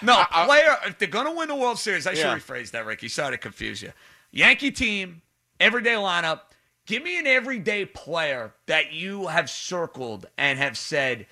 No, 0.00 0.12
I- 0.14 0.28
I- 0.30 0.46
player. 0.46 0.76
If 0.86 0.98
they're 0.98 1.08
going 1.08 1.26
to 1.26 1.32
win 1.32 1.48
the 1.48 1.56
World 1.56 1.78
Series, 1.78 2.06
I 2.06 2.14
should 2.14 2.26
rephrase 2.26 2.70
that, 2.70 2.86
Rickie. 2.86 3.08
Sorry 3.08 3.32
to 3.32 3.38
confuse 3.38 3.82
you. 3.82 3.92
Yankee 4.30 4.70
team, 4.70 5.22
everyday 5.58 5.94
lineup. 5.94 6.40
Give 6.88 7.02
me 7.02 7.18
an 7.18 7.26
everyday 7.26 7.84
player 7.84 8.54
that 8.64 8.94
you 8.94 9.26
have 9.26 9.50
circled 9.50 10.24
and 10.38 10.58
have 10.58 10.78
said, 10.78 11.26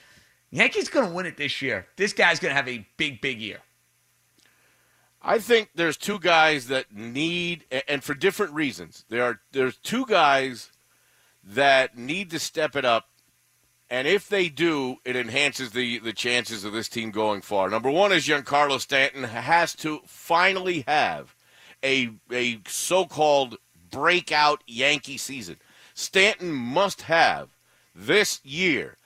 Yankees 0.50 0.90
going 0.90 1.08
to 1.08 1.14
win 1.14 1.24
it 1.24 1.38
this 1.38 1.62
year. 1.62 1.86
This 1.96 2.12
guy's 2.12 2.38
going 2.38 2.50
to 2.50 2.56
have 2.56 2.68
a 2.68 2.86
big, 2.98 3.22
big 3.22 3.40
year. 3.40 3.60
I 5.22 5.38
think 5.38 5.70
there's 5.74 5.96
two 5.96 6.18
guys 6.18 6.66
that 6.66 6.94
need, 6.94 7.64
and 7.88 8.04
for 8.04 8.12
different 8.12 8.52
reasons. 8.52 9.06
There 9.08 9.24
are 9.24 9.40
there's 9.52 9.78
two 9.78 10.04
guys 10.04 10.70
that 11.42 11.96
need 11.96 12.30
to 12.32 12.38
step 12.38 12.76
it 12.76 12.84
up, 12.84 13.08
and 13.88 14.06
if 14.06 14.28
they 14.28 14.50
do, 14.50 14.96
it 15.06 15.16
enhances 15.16 15.70
the 15.70 15.98
the 16.00 16.12
chances 16.12 16.64
of 16.64 16.74
this 16.74 16.88
team 16.88 17.10
going 17.10 17.40
far. 17.40 17.70
Number 17.70 17.90
one 17.90 18.12
is 18.12 18.28
Giancarlo 18.28 18.78
Stanton 18.78 19.24
has 19.24 19.74
to 19.76 20.00
finally 20.06 20.84
have 20.86 21.34
a 21.82 22.10
a 22.30 22.60
so-called 22.68 23.56
breakout 23.90 24.62
Yankee 24.66 25.16
season. 25.18 25.56
Stanton 25.94 26.52
must 26.52 27.02
have 27.02 27.48
this 27.94 28.40
year 28.44 28.98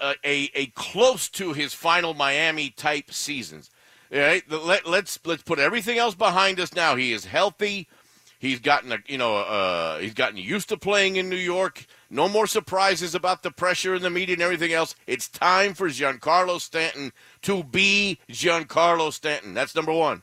uh, 0.00 0.14
a 0.24 0.50
a 0.54 0.66
close 0.74 1.28
to 1.30 1.52
his 1.52 1.72
final 1.72 2.14
Miami 2.14 2.70
type 2.70 3.12
seasons. 3.12 3.70
All 4.12 4.20
right, 4.20 4.42
let, 4.50 4.86
let's 4.86 5.18
let's 5.24 5.42
put 5.42 5.58
everything 5.58 5.98
else 5.98 6.14
behind 6.14 6.60
us 6.60 6.74
now. 6.74 6.96
He 6.96 7.12
is 7.12 7.24
healthy. 7.24 7.88
He's 8.38 8.60
gotten 8.60 8.92
a, 8.92 8.98
you 9.06 9.16
know 9.16 9.36
uh, 9.36 9.98
he's 9.98 10.12
gotten 10.12 10.36
used 10.36 10.68
to 10.68 10.76
playing 10.76 11.16
in 11.16 11.30
New 11.30 11.36
York. 11.36 11.86
No 12.10 12.28
more 12.28 12.46
surprises 12.46 13.14
about 13.14 13.42
the 13.42 13.50
pressure 13.50 13.94
in 13.94 14.02
the 14.02 14.10
media 14.10 14.34
and 14.34 14.42
everything 14.42 14.72
else. 14.72 14.94
It's 15.06 15.28
time 15.28 15.72
for 15.72 15.88
Giancarlo 15.88 16.60
Stanton 16.60 17.12
to 17.42 17.64
be 17.64 18.18
Giancarlo 18.28 19.12
Stanton. 19.12 19.54
That's 19.54 19.74
number 19.74 19.92
one. 19.92 20.22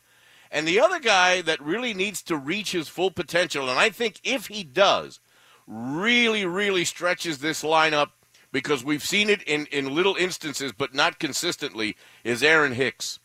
And 0.51 0.67
the 0.67 0.81
other 0.81 1.00
guy 1.00 1.41
that 1.41 1.62
really 1.62 1.93
needs 1.93 2.22
to 2.24 2.36
reach 2.36 2.74
his 2.74 2.89
full 2.89 3.10
potential, 3.10 3.70
and 3.70 3.79
I 3.79 3.89
think 3.89 4.20
if 4.24 4.48
he 4.48 4.63
does, 4.63 5.22
really, 5.65 6.46
really 6.46 6.84
stretches 6.84 7.38
this 7.38 7.63
lineup 7.63 8.10
because 8.51 8.84
we've 8.84 9.03
seen 9.03 9.29
it 9.29 9.41
in, 9.43 9.65
in 9.67 9.96
little 9.96 10.15
instances, 10.15 10.74
but 10.77 10.93
not 10.93 11.20
consistently, 11.20 11.96
is 12.25 12.43
Aaron 12.43 12.74
Hicks. 12.74 13.20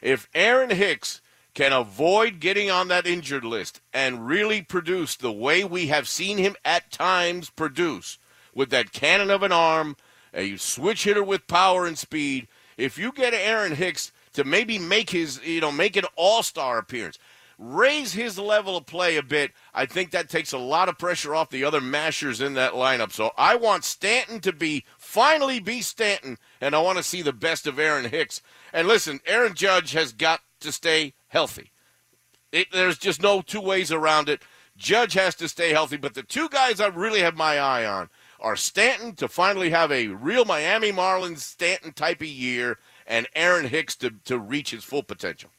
If 0.00 0.28
Aaron 0.32 0.70
Hicks 0.70 1.20
can 1.54 1.72
avoid 1.72 2.38
getting 2.38 2.70
on 2.70 2.86
that 2.88 3.06
injured 3.06 3.44
list 3.44 3.80
and 3.92 4.26
really 4.26 4.62
produce 4.62 5.16
the 5.16 5.32
way 5.32 5.64
we 5.64 5.88
have 5.88 6.06
seen 6.06 6.38
him 6.38 6.54
at 6.64 6.92
times 6.92 7.50
produce 7.50 8.18
with 8.54 8.70
that 8.70 8.92
cannon 8.92 9.30
of 9.30 9.42
an 9.42 9.50
arm, 9.50 9.96
a 10.32 10.56
switch 10.56 11.02
hitter 11.02 11.24
with 11.24 11.48
power 11.48 11.84
and 11.86 11.98
speed, 11.98 12.46
if 12.76 12.96
you 12.96 13.10
get 13.10 13.34
Aaron 13.34 13.74
Hicks 13.74 14.12
to 14.34 14.44
maybe 14.44 14.78
make 14.78 15.10
his, 15.10 15.40
you 15.44 15.60
know, 15.60 15.72
make 15.72 15.96
an 15.96 16.04
all-star 16.16 16.78
appearance, 16.78 17.18
raise 17.58 18.12
his 18.14 18.38
level 18.38 18.76
of 18.76 18.86
play 18.86 19.16
a 19.16 19.22
bit, 19.22 19.52
I 19.74 19.84
think 19.84 20.10
that 20.10 20.30
takes 20.30 20.52
a 20.52 20.58
lot 20.58 20.88
of 20.88 20.98
pressure 20.98 21.34
off 21.34 21.50
the 21.50 21.64
other 21.64 21.80
mashers 21.80 22.40
in 22.40 22.54
that 22.54 22.72
lineup. 22.72 23.12
So 23.12 23.32
I 23.36 23.56
want 23.56 23.84
Stanton 23.84 24.40
to 24.40 24.52
be 24.52 24.84
finally 24.98 25.60
be 25.60 25.82
Stanton, 25.82 26.38
and 26.60 26.74
I 26.74 26.80
want 26.80 26.96
to 26.96 27.04
see 27.04 27.22
the 27.22 27.32
best 27.32 27.66
of 27.66 27.78
Aaron 27.78 28.06
Hicks. 28.06 28.40
And 28.72 28.88
listen, 28.88 29.20
Aaron 29.26 29.54
Judge 29.54 29.92
has 29.92 30.12
got 30.12 30.40
to 30.60 30.72
stay 30.72 31.12
healthy. 31.28 31.70
It, 32.50 32.68
there's 32.72 32.98
just 32.98 33.22
no 33.22 33.42
two 33.42 33.60
ways 33.60 33.92
around 33.92 34.28
it. 34.28 34.42
Judge 34.76 35.12
has 35.12 35.34
to 35.36 35.48
stay 35.48 35.70
healthy, 35.70 35.98
but 35.98 36.14
the 36.14 36.22
two 36.22 36.48
guys 36.48 36.80
I 36.80 36.86
really 36.86 37.20
have 37.20 37.36
my 37.36 37.58
eye 37.58 37.84
on 37.84 38.08
are 38.40 38.56
Stanton 38.56 39.14
to 39.16 39.28
finally 39.28 39.68
have 39.68 39.92
a 39.92 40.08
real 40.08 40.46
Miami 40.46 40.92
Marlins 40.92 41.40
Stanton 41.40 41.92
type 41.92 42.22
of 42.22 42.26
year, 42.26 42.78
and 43.10 43.26
Aaron 43.34 43.66
Hicks 43.66 43.96
to, 43.96 44.12
to 44.24 44.38
reach 44.38 44.70
his 44.70 44.84
full 44.84 45.02
potential. 45.02 45.50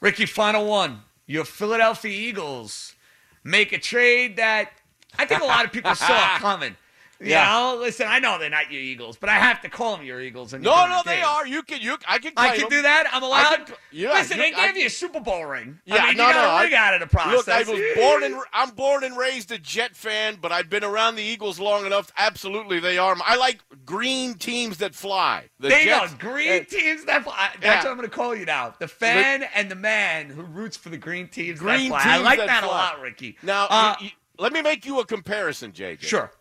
Rickie, 0.00 0.26
final 0.26 0.66
one. 0.66 1.00
Your 1.26 1.44
Philadelphia 1.44 2.12
Eagles 2.12 2.94
make 3.42 3.72
a 3.72 3.78
trade 3.78 4.36
that 4.36 4.70
I 5.18 5.24
think 5.24 5.40
a 5.40 5.46
lot 5.46 5.64
of 5.64 5.72
people 5.72 5.94
saw 5.94 6.28
coming. 6.38 6.76
You 7.20 7.32
Yeah. 7.32 7.44
know, 7.52 7.76
listen, 7.78 8.06
I 8.08 8.18
know 8.18 8.38
they're 8.38 8.48
not 8.48 8.72
your 8.72 8.80
Eagles, 8.80 9.18
but 9.18 9.28
I 9.28 9.34
have 9.34 9.60
to 9.60 9.68
call 9.68 9.94
them 9.98 10.06
your 10.06 10.22
Eagles. 10.22 10.54
And 10.54 10.64
No, 10.64 10.86
no, 10.86 11.02
they 11.04 11.20
are. 11.20 11.46
You 11.46 11.62
can, 11.62 11.82
you. 11.82 11.98
I 12.08 12.18
can. 12.18 12.32
I 12.34 12.52
can 12.52 12.60
them. 12.60 12.68
do 12.70 12.82
that. 12.82 13.08
I'm 13.12 13.22
allowed. 13.22 13.66
can- 13.66 13.74
yeah, 13.92 14.12
listen, 14.14 14.38
you- 14.38 14.42
they 14.44 14.54
I- 14.54 14.66
gave 14.68 14.76
you 14.78 14.86
a 14.86 14.90
Super 14.90 15.20
Bowl 15.20 15.44
ring. 15.44 15.78
Yeah, 15.84 15.96
I 15.96 16.06
mean, 16.08 16.16
no, 16.16 16.28
you 16.28 16.32
got 16.32 16.42
no, 16.42 16.56
a 16.56 16.62
ring 16.64 16.74
I- 16.74 16.76
out 16.78 16.94
of 16.94 17.00
the 17.00 17.06
process. 17.08 17.36
Look, 17.36 17.48
I 17.50 17.70
was 17.70 17.80
born 17.96 18.22
and 18.24 18.40
I'm 18.54 18.70
born 18.70 19.04
and 19.04 19.18
raised 19.18 19.52
a 19.52 19.58
Jet 19.58 19.94
fan, 19.94 20.38
but 20.40 20.50
I've 20.50 20.70
been 20.70 20.82
around 20.82 21.16
the 21.16 21.22
Eagles 21.22 21.60
long 21.60 21.84
enough. 21.84 22.10
Absolutely, 22.16 22.80
they 22.80 22.96
are. 22.96 23.14
I 23.22 23.36
like 23.36 23.58
green 23.84 24.34
teams 24.34 24.78
that 24.78 24.94
fly. 24.94 25.50
The 25.58 25.68
There 25.68 25.78
you 25.80 25.84
Jets, 25.86 26.14
go. 26.14 26.30
Green 26.30 26.62
uh, 26.62 26.64
teams 26.64 27.04
that 27.04 27.24
fly. 27.24 27.50
That's 27.60 27.62
Yeah. 27.64 27.76
what 27.82 27.90
I'm 27.90 27.96
going 27.98 28.08
to 28.08 28.16
call 28.16 28.34
you 28.34 28.46
now. 28.46 28.74
The 28.78 28.88
fan 28.88 29.42
and 29.54 29.70
the 29.70 29.74
man 29.74 30.30
who 30.30 30.40
roots 30.42 30.78
for 30.78 30.88
the 30.88 30.96
green 30.96 31.28
teams 31.28 31.58
Green 31.60 31.90
that 31.90 32.02
fly. 32.02 32.14
I 32.14 32.16
like 32.16 32.38
that 32.38 32.46
that, 32.46 32.64
a 32.64 32.66
lot, 32.66 32.98
Rickie. 33.02 33.36
Now, 33.42 33.66
Uh, 33.68 33.94
you- 34.00 34.10
let 34.38 34.54
me 34.54 34.62
make 34.62 34.86
you 34.86 35.00
a 35.00 35.04
comparison, 35.04 35.72
JJ. 35.72 36.06
sure. 36.08 36.32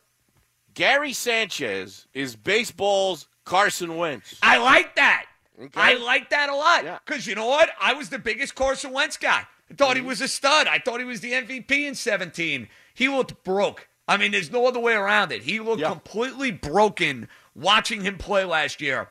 Gary 0.80 1.12
Sanchez 1.12 2.08
is 2.14 2.38
baseball's 2.38 3.28
Carson 3.44 3.98
Wentz. 3.98 4.40
I 4.42 4.60
like 4.60 4.96
that. 4.96 5.26
Okay. 5.62 5.72
I 5.76 5.96
like 5.96 6.30
that 6.30 6.48
a 6.48 6.56
lot. 6.56 6.86
Yeah. 6.86 7.00
Because 7.06 7.28
you 7.28 7.36
know 7.36 7.48
what? 7.48 7.70
I 7.82 7.92
was 7.96 8.08
the 8.08 8.18
biggest 8.18 8.56
Carson 8.56 8.94
Wentz 8.94 9.18
guy. 9.18 9.44
I 9.70 9.74
thought 9.74 9.98
he 9.98 10.00
mm-hmm. 10.00 10.08
was 10.08 10.22
a 10.22 10.30
stud. 10.30 10.68
I 10.68 10.80
thought 10.80 11.02
he 11.02 11.06
was 11.06 11.20
the 11.20 11.34
MVP 11.34 11.70
in 11.70 11.96
17. 11.96 12.70
He 12.94 13.10
looked 13.10 13.44
broke. 13.44 13.90
I 14.08 14.16
mean, 14.16 14.32
there's 14.32 14.52
no 14.52 14.68
other 14.68 14.80
way 14.80 14.94
around 14.94 15.34
it. 15.34 15.42
He 15.42 15.60
looked 15.60 15.82
Yeah. 15.82 15.90
completely 15.90 16.50
broken 16.50 17.28
watching 17.54 18.04
him 18.04 18.18
play 18.18 18.46
last 18.46 18.80
year. 18.80 19.10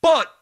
But 0.00 0.32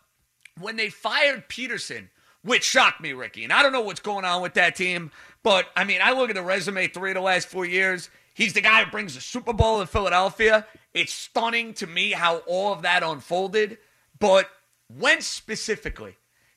when 0.60 0.76
they 0.76 0.90
fired 0.90 1.48
Pederson, 1.48 2.08
which 2.42 2.62
shocked 2.62 3.00
me, 3.00 3.14
Rickie. 3.14 3.42
And 3.42 3.54
I 3.54 3.62
don't 3.62 3.72
know 3.72 3.80
what's 3.80 4.00
going 4.00 4.26
on 4.26 4.42
with 4.42 4.52
that 4.52 4.76
team, 4.76 5.12
but 5.42 5.70
I 5.74 5.84
mean, 5.84 6.00
I 6.02 6.12
look 6.12 6.28
at 6.28 6.36
the 6.36 6.42
resume 6.42 6.88
three 6.88 7.12
of 7.12 7.14
the 7.14 7.22
last 7.22 7.48
four 7.48 7.64
years. 7.64 8.10
He's 8.38 8.52
the 8.52 8.60
guy 8.60 8.84
who 8.84 8.90
brings 8.92 9.16
the 9.16 9.20
Super 9.20 9.52
Bowl 9.52 9.80
in 9.80 9.88
Philadelphia. 9.88 10.64
It's 10.94 11.12
stunning 11.12 11.74
to 11.74 11.88
me 11.88 12.12
how 12.12 12.36
all 12.46 12.72
of 12.72 12.82
that 12.82 13.02
unfolded. 13.02 13.78
But 14.20 14.48
when 14.86 15.22
specifically, 15.22 16.14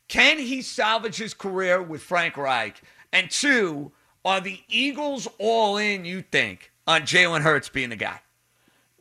can 0.08 0.38
he 0.38 0.62
salvage 0.62 1.18
his 1.18 1.34
career 1.34 1.82
with 1.82 2.04
Frank 2.04 2.38
Reich? 2.38 2.80
And 3.12 3.32
two, 3.32 3.94
are 4.24 4.40
the 4.40 4.60
Eagles 4.68 5.28
all 5.40 5.78
in, 5.78 6.06
you 6.06 6.22
think, 6.22 6.72
on 6.86 7.02
Jalen 7.02 7.42
Hurts 7.42 7.70
being 7.70 7.90
the 7.90 7.96
guy? 7.96 8.20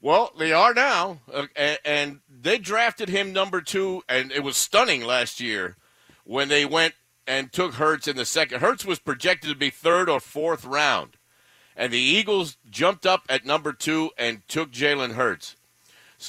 Well, 0.00 0.32
they 0.38 0.54
are 0.54 0.72
now, 0.72 1.20
uh, 1.30 1.49
and, 1.54 1.78
and 1.84 2.20
they 2.30 2.56
drafted 2.56 3.10
him 3.10 3.34
number 3.34 3.60
two, 3.60 4.02
and 4.08 4.32
it 4.32 4.42
was 4.42 4.56
stunning 4.56 5.04
last 5.04 5.38
year 5.38 5.76
when 6.25 6.49
they 6.49 6.64
went 6.64 6.94
and 7.26 7.52
took 7.52 7.75
Hurts 7.75 8.08
in 8.08 8.16
the 8.16 8.25
second. 8.25 8.60
Hurts 8.60 8.87
was 8.87 8.99
projected 8.99 9.50
to 9.50 9.56
be 9.56 9.68
third 9.68 10.08
or 10.08 10.18
fourth 10.18 10.64
round, 10.64 11.18
and 11.80 11.90
the 11.90 11.99
Eagles 11.99 12.58
jumped 12.70 13.06
up 13.06 13.25
at 13.30 13.46
number 13.46 13.72
two 13.72 14.10
and 14.18 14.46
took 14.49 14.70
Jalen 14.70 15.14
Hurts. 15.14 15.56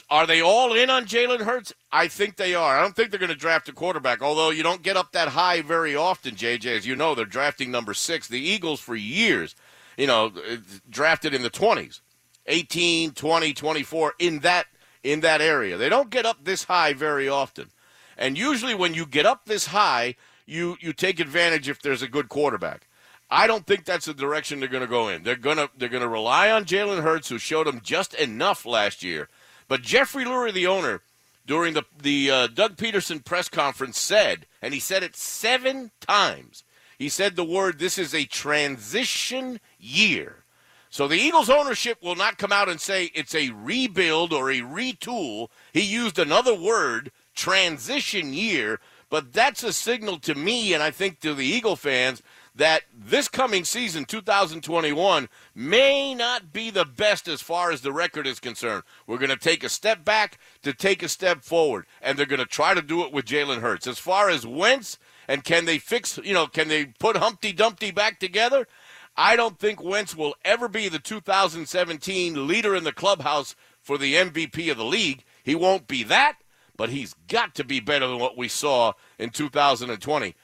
Are 0.10 0.26
they 0.26 0.40
all 0.40 0.74
in 0.74 0.90
on 0.90 1.04
Jalen 1.04 1.42
Hurts? 1.42 1.74
I 1.92 2.08
think 2.08 2.38
they 2.38 2.56
are. 2.56 2.78
I 2.78 2.82
don't 2.82 2.96
think 2.96 3.12
they're 3.12 3.20
going 3.20 3.34
to 3.34 3.36
draft 3.36 3.68
a 3.68 3.74
quarterback, 3.74 4.22
although 4.22 4.52
you 4.52 4.64
don't 4.64 4.82
get 4.82 4.96
up 4.96 5.12
that 5.12 5.28
high 5.28 5.62
very 5.62 5.94
often, 5.94 6.36
JJ. 6.36 6.78
As 6.78 6.88
you 6.88 6.96
know, 6.96 7.14
they're 7.14 7.26
drafting 7.26 7.70
number 7.70 7.94
six. 7.94 8.30
The 8.30 8.40
Eagles, 8.40 8.80
for 8.80 8.96
years, 8.96 9.54
you 9.98 10.08
know, 10.08 10.28
uh, 10.28 10.56
drafted 10.90 11.34
in 11.34 11.42
the 11.42 11.50
20s, 11.50 12.00
18, 12.46 13.12
20, 13.12 13.54
24, 13.54 14.14
in 14.20 14.40
that, 14.40 14.68
in 15.04 15.20
that 15.20 15.42
area. 15.42 15.76
They 15.76 15.90
don't 15.90 16.10
get 16.10 16.26
up 16.26 16.46
this 16.46 16.64
high 16.64 16.94
very 16.94 17.28
often. 17.28 17.72
And 18.18 18.38
usually 18.38 18.74
when 18.74 18.94
you 18.94 19.06
get 19.06 19.26
up 19.26 19.44
this 19.44 19.66
high, 19.66 20.16
you, 20.46 20.78
you 20.80 20.94
take 20.94 21.20
advantage 21.20 21.68
if 21.68 21.82
there's 21.82 22.02
a 22.02 22.08
good 22.08 22.30
quarterback. 22.30 22.88
I 23.32 23.48
don't 23.48 23.66
think 23.66 23.86
that's 23.86 24.06
the 24.06 24.14
direction 24.14 24.60
they're 24.60 24.68
going 24.68 24.84
to 24.84 24.88
go 24.88 25.08
in. 25.08 25.24
They're 25.24 25.38
going 25.38 25.58
to 25.58 25.70
they're 25.78 25.90
going 25.90 26.04
to 26.04 26.10
rely 26.10 26.52
on 26.52 26.66
Jalen 26.66 27.02
Hurts, 27.02 27.30
who 27.30 27.38
showed 27.38 27.66
them 27.66 27.80
just 27.82 28.14
enough 28.14 28.66
last 28.66 29.04
year. 29.04 29.30
But 29.70 29.82
Jeffrey 29.82 30.26
Lurie, 30.26 30.54
the 30.54 30.68
owner, 30.68 31.02
during 31.48 31.74
the 31.74 31.84
the 31.98 32.30
uh, 32.30 32.48
Doug 32.48 32.76
Pederson 32.76 33.24
press 33.24 33.48
conference, 33.48 33.98
said, 33.98 34.48
and 34.62 34.74
he 34.74 34.82
said 34.82 35.02
it 35.02 35.16
seven 35.16 35.92
times. 36.02 36.66
He 37.00 37.08
said 37.08 37.36
the 37.36 37.46
word, 37.46 37.80
"This 37.80 37.98
is 37.98 38.14
a 38.14 38.26
transition 38.26 39.62
year." 39.80 40.44
So 40.90 41.08
the 41.08 41.16
Eagles 41.16 41.50
ownership 41.50 42.04
will 42.04 42.16
not 42.16 42.38
come 42.38 42.52
out 42.52 42.68
and 42.68 42.82
say 42.82 43.12
it's 43.16 43.34
a 43.34 43.52
rebuild 43.52 44.34
or 44.34 44.52
a 44.52 44.60
retool. 44.60 45.48
He 45.72 45.80
used 45.80 46.20
another 46.20 46.54
word, 46.54 47.14
transition 47.34 48.34
year, 48.34 48.82
but 49.10 49.32
that's 49.32 49.64
a 49.64 49.72
signal 49.72 50.20
to 50.20 50.36
me 50.36 50.74
and 50.74 50.84
I 50.84 50.92
think 50.92 51.22
to 51.22 51.34
the 51.34 51.46
Eagle 51.46 51.78
fans 51.78 52.22
that 52.56 52.84
this 52.94 53.28
coming 53.28 53.64
season, 53.64 54.06
2021, 54.06 55.30
may 55.56 56.14
not 56.14 56.52
be 56.52 56.70
the 56.70 56.86
best 56.86 57.28
as 57.28 57.42
far 57.42 57.72
as 57.72 57.82
the 57.82 57.94
record 57.94 58.28
is 58.28 58.40
concerned. 58.40 58.84
We're 59.08 59.18
going 59.18 59.30
to 59.30 59.38
take 59.38 59.64
a 59.64 59.70
step 59.70 60.04
back 60.04 60.38
to 60.64 60.74
take 60.74 61.02
a 61.02 61.10
step 61.10 61.44
forward, 61.44 61.86
and 62.02 62.18
they're 62.18 62.26
going 62.26 62.40
to 62.40 62.46
try 62.46 62.74
to 62.74 62.82
do 62.82 63.04
it 63.04 63.14
with 63.14 63.26
Jalen 63.26 63.62
Hurts. 63.62 63.88
As 63.88 64.00
far 64.00 64.30
as 64.30 64.46
Wentz, 64.46 64.98
and 65.28 65.44
can 65.44 65.66
they 65.66 65.78
fix, 65.78 66.20
you 66.24 66.34
know, 66.34 66.48
can 66.48 66.68
they 66.68 66.86
put 66.86 67.16
Humpty 67.16 67.54
Dumpty 67.54 67.92
back 67.92 68.20
together? 68.20 68.68
I 69.16 69.36
don't 69.36 69.60
think 69.60 69.84
Wentz 69.84 70.16
will 70.16 70.36
ever 70.44 70.68
be 70.68 70.90
the 70.90 71.00
2017 71.00 72.48
leader 72.48 72.76
in 72.76 72.84
the 72.84 72.94
clubhouse 72.94 73.56
for 73.82 73.98
the 73.98 74.16
MVP 74.16 74.70
of 74.72 74.78
the 74.78 74.86
league. 74.86 75.24
He 75.44 75.56
won't 75.56 75.88
be 75.88 76.04
that, 76.04 76.38
but 76.78 76.90
he's 76.90 77.16
got 77.28 77.56
to 77.56 77.64
be 77.64 77.80
better 77.80 78.08
than 78.08 78.20
what 78.20 78.38
we 78.38 78.48
saw 78.48 78.94
in 79.18 79.30
2020. 79.30 80.36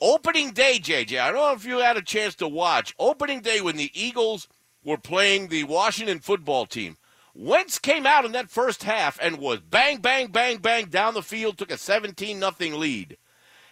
Opening 0.00 0.50
day, 0.50 0.78
JJ, 0.78 1.18
I 1.18 1.30
don't 1.30 1.36
know 1.36 1.52
if 1.52 1.64
you 1.64 1.78
had 1.78 1.96
a 1.96 2.02
chance 2.02 2.34
to 2.36 2.48
watch. 2.48 2.94
Opening 2.98 3.40
day 3.40 3.62
when 3.62 3.76
the 3.76 3.90
Eagles 3.94 4.46
were 4.84 4.98
playing 4.98 5.48
the 5.48 5.64
Washington 5.64 6.18
football 6.18 6.66
team. 6.66 6.98
Wentz 7.34 7.78
came 7.78 8.06
out 8.06 8.26
in 8.26 8.32
that 8.32 8.50
first 8.50 8.82
half 8.82 9.18
and 9.22 9.38
was 9.38 9.60
bang, 9.60 9.98
bang, 9.98 10.26
bang, 10.28 10.58
bang 10.58 10.86
down 10.86 11.14
the 11.14 11.22
field, 11.22 11.56
took 11.56 11.70
a 11.70 11.78
17 11.78 12.38
nothing 12.38 12.74
lead. 12.74 13.16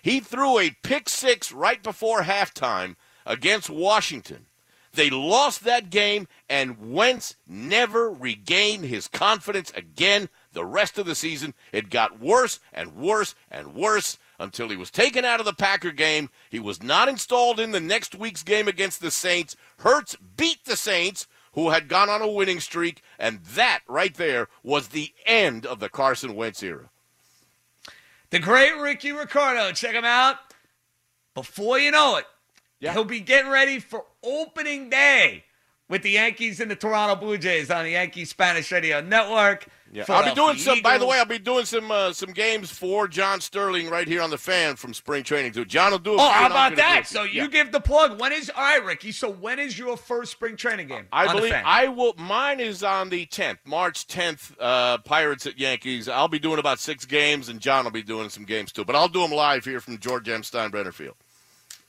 He 0.03 0.21
threw 0.21 0.59
a 0.59 0.77
pick 0.83 1.11
six 1.11 1.53
right 1.53 1.83
before 1.83 2.23
halftime 2.23 2.97
against 3.27 3.69
Washington. 3.69 4.47
They 4.95 5.11
lost 5.11 5.65
that 5.65 5.91
game, 5.91 6.29
and 6.49 6.93
Wentz 6.93 7.37
never 7.47 8.11
regained 8.11 8.85
his 8.85 9.09
confidence 9.09 9.73
again 9.75 10.29
the 10.53 10.65
rest 10.65 10.99
of 10.99 11.07
the 11.07 11.15
season. 11.15 11.53
It 11.73 11.91
got 11.91 12.21
worse 12.21 12.61
and 12.73 12.95
worse 12.97 13.35
and 13.51 13.75
worse 13.75 14.19
until 14.39 14.69
he 14.69 14.77
was 14.77 14.91
taken 14.91 15.25
out 15.25 15.41
of 15.41 15.47
the 15.47 15.53
Packer 15.53 15.91
game. 15.93 16.31
He 16.51 16.59
was 16.61 16.83
not 16.83 17.09
installed 17.09 17.61
in 17.61 17.73
the 17.73 17.81
next 17.81 18.15
week's 18.15 18.43
game 18.43 18.69
against 18.69 19.01
the 19.01 19.11
Saints. 19.11 19.57
Hurts 19.79 20.17
beat 20.37 20.65
the 20.65 20.77
Saints, 20.77 21.27
who 21.53 21.71
had 21.71 21.89
gone 21.89 22.09
on 22.11 22.21
a 22.23 22.29
winning 22.29 22.61
streak, 22.61 23.01
and 23.19 23.43
that 23.45 23.81
right 23.89 24.15
there 24.15 24.49
was 24.63 24.89
the 24.89 25.13
end 25.25 25.65
of 25.65 25.79
the 25.81 25.89
Carson 25.89 26.35
Wentz 26.35 26.63
era. 26.63 26.91
The 28.31 28.41
great 28.41 28.77
Rickie 28.77 29.13
Ricardo. 29.13 29.71
Check 29.73 29.95
him 29.95 30.05
out. 30.05 30.37
Before 31.35 31.79
you 31.79 31.91
know 31.91 32.17
it, 32.17 32.27
Yeah. 32.81 32.93
he'll 32.93 33.05
be 33.05 33.21
getting 33.21 33.51
ready 33.51 33.79
for 33.79 34.05
opening 34.23 34.89
day 34.91 35.45
with 35.89 36.03
the 36.03 36.11
Yankees 36.13 36.59
and 36.61 36.71
the 36.71 36.77
Toronto 36.77 37.15
Blue 37.17 37.39
Jays 37.39 37.71
on 37.71 37.85
the 37.85 37.91
Yankee 37.93 38.25
Spanish 38.25 38.73
Radio 38.73 39.01
Network. 39.01 39.67
Yeah, 39.95 40.05
I'll 40.09 40.25
be 40.29 40.35
doing 40.35 40.59
some. 40.59 40.83
By 40.83 40.99
the 40.99 41.07
way, 41.07 41.19
I'll 41.19 41.25
be 41.25 41.39
doing 41.39 41.65
some 41.65 41.89
uh, 41.93 42.13
some 42.13 42.33
games 42.33 42.69
for 42.69 43.07
John 43.07 43.41
Sterling 43.41 43.89
right 43.89 44.09
here 44.09 44.23
on 44.23 44.31
the 44.31 44.37
fan 44.37 44.75
from 44.75 44.93
spring 44.93 45.23
training 45.23 45.53
too. 45.53 45.65
John 45.65 45.93
will 45.93 46.01
do. 46.01 46.15
A 46.15 46.17
Oh, 46.17 46.29
how 46.29 46.47
about 46.47 46.71
gonna 46.71 46.77
do 46.77 46.83
a 46.83 46.85
that? 46.85 47.07
So 47.07 47.23
you 47.23 47.43
Yeah. 47.43 47.47
give 47.47 47.71
the 47.71 47.79
plug. 47.81 48.19
When 48.21 48.33
is 48.33 48.51
all 48.51 48.61
right, 48.61 48.85
Rickie? 48.85 49.13
So 49.13 49.31
when 49.31 49.61
is 49.61 49.79
your 49.79 49.97
first 49.97 50.33
spring 50.33 50.57
training 50.57 50.89
game? 50.89 51.07
I 51.13 51.33
believe? 51.33 51.55
I 51.65 51.87
will. 51.87 52.15
Mine 52.19 52.59
is 52.59 52.83
on 52.83 53.09
the 53.09 53.25
10th, 53.27 53.59
March 53.65 54.09
10th. 54.09 54.51
Uh, 54.59 54.99
Pirates 54.99 55.47
at 55.47 55.61
Yankees. 55.61 56.09
I'll 56.09 56.27
be 56.27 56.41
doing 56.41 56.59
about 56.59 56.81
six 56.81 57.05
games, 57.05 57.49
and 57.49 57.61
John 57.61 57.85
will 57.85 57.93
be 57.93 58.03
doing 58.03 58.31
some 58.31 58.45
games 58.45 58.73
too. 58.73 58.85
But 58.85 58.97
I'll 58.97 59.07
do 59.09 59.21
them 59.21 59.31
live 59.31 59.65
here 59.65 59.79
from 59.81 59.99
George 59.99 60.29
M. 60.29 60.43
Steinbrenner 60.43 60.93
Field. 60.93 61.15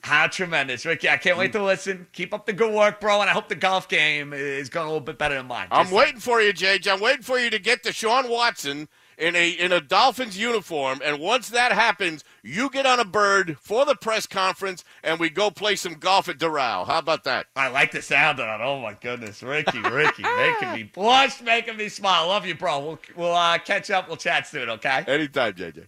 How 0.06 0.28
tremendous, 0.28 0.86
Rickie! 0.86 1.10
I 1.10 1.18
can't 1.18 1.36
wait 1.36 1.52
to 1.54 1.64
listen. 1.64 2.06
Keep 2.14 2.32
up 2.32 2.46
the 2.46 2.54
good 2.54 2.72
work, 2.72 3.02
bro, 3.02 3.22
and 3.22 3.30
I 3.30 3.34
hope 3.34 3.50
the 3.50 3.56
golf 3.56 3.90
game 3.90 4.34
is 4.34 4.70
going 4.70 4.86
a 4.86 4.90
little 4.90 5.02
bit 5.04 5.18
better 5.18 5.34
than 5.34 5.48
mine. 5.48 5.68
I'm 5.72 5.86
Just- 5.86 5.96
waiting 5.96 6.20
for 6.20 6.40
you, 6.40 6.54
JJ. 6.54 6.94
I'm 6.94 7.00
waiting 7.00 7.24
for 7.24 7.40
you 7.40 7.50
to 7.50 7.58
get 7.58 7.82
Deshaun 7.82 8.30
Watson 8.30 8.88
in 9.18 9.36
a 9.36 9.50
in 9.50 9.72
a 9.72 9.82
Dolphins 9.82 10.38
uniform, 10.38 11.02
and 11.04 11.20
once 11.20 11.50
that 11.50 11.72
happens, 11.72 12.24
you 12.44 12.70
get 12.70 12.86
on 12.86 13.00
a 13.00 13.04
bird 13.04 13.58
for 13.60 13.84
the 13.84 13.96
press 13.96 14.28
conference, 14.28 14.84
and 15.04 15.20
we 15.20 15.32
go 15.32 15.50
play 15.50 15.76
some 15.76 15.96
golf 15.96 16.30
at 16.30 16.38
Doral. 16.38 16.86
How 16.86 17.00
about 17.00 17.24
that? 17.24 17.48
I 17.56 17.70
like 17.70 17.92
the 17.92 18.04
sound 18.04 18.40
of 18.40 18.46
that. 18.46 18.62
Oh 18.62 18.80
my 18.80 18.94
goodness, 18.94 19.42
Rickie, 19.42 19.80
Rickie, 19.82 20.22
making 20.38 20.72
me 20.72 20.84
blush, 20.84 21.42
making 21.42 21.78
me 21.78 21.90
smile. 21.90 22.28
Love 22.28 22.46
you, 22.46 22.54
bro. 22.54 22.80
We'll 22.80 23.00
we'll 23.16 23.34
uh, 23.36 23.58
catch 23.58 23.90
up. 23.90 24.08
We'll 24.08 24.18
chat 24.18 24.46
soon, 24.46 24.70
okay? 24.70 25.04
Anytime, 25.08 25.54
JJ. 25.54 25.88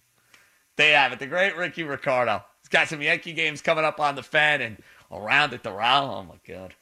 There 0.76 0.90
you 0.90 0.96
have 0.96 1.12
it. 1.12 1.20
The 1.20 1.28
great 1.28 1.56
Rickie 1.56 1.84
Ricardo. 1.84 2.44
He's 2.68 2.80
got 2.80 2.90
some 2.90 3.02
Yankee 3.02 3.32
games 3.32 3.62
coming 3.62 3.86
up 3.86 3.98
on 3.98 4.16
the 4.16 4.24
fan 4.24 4.60
and 4.60 4.78
around 5.10 5.54
at 5.54 5.64
the 5.64 5.70
Doral. 5.70 6.20
Oh 6.20 6.24
my 6.24 6.36
god. 6.46 6.76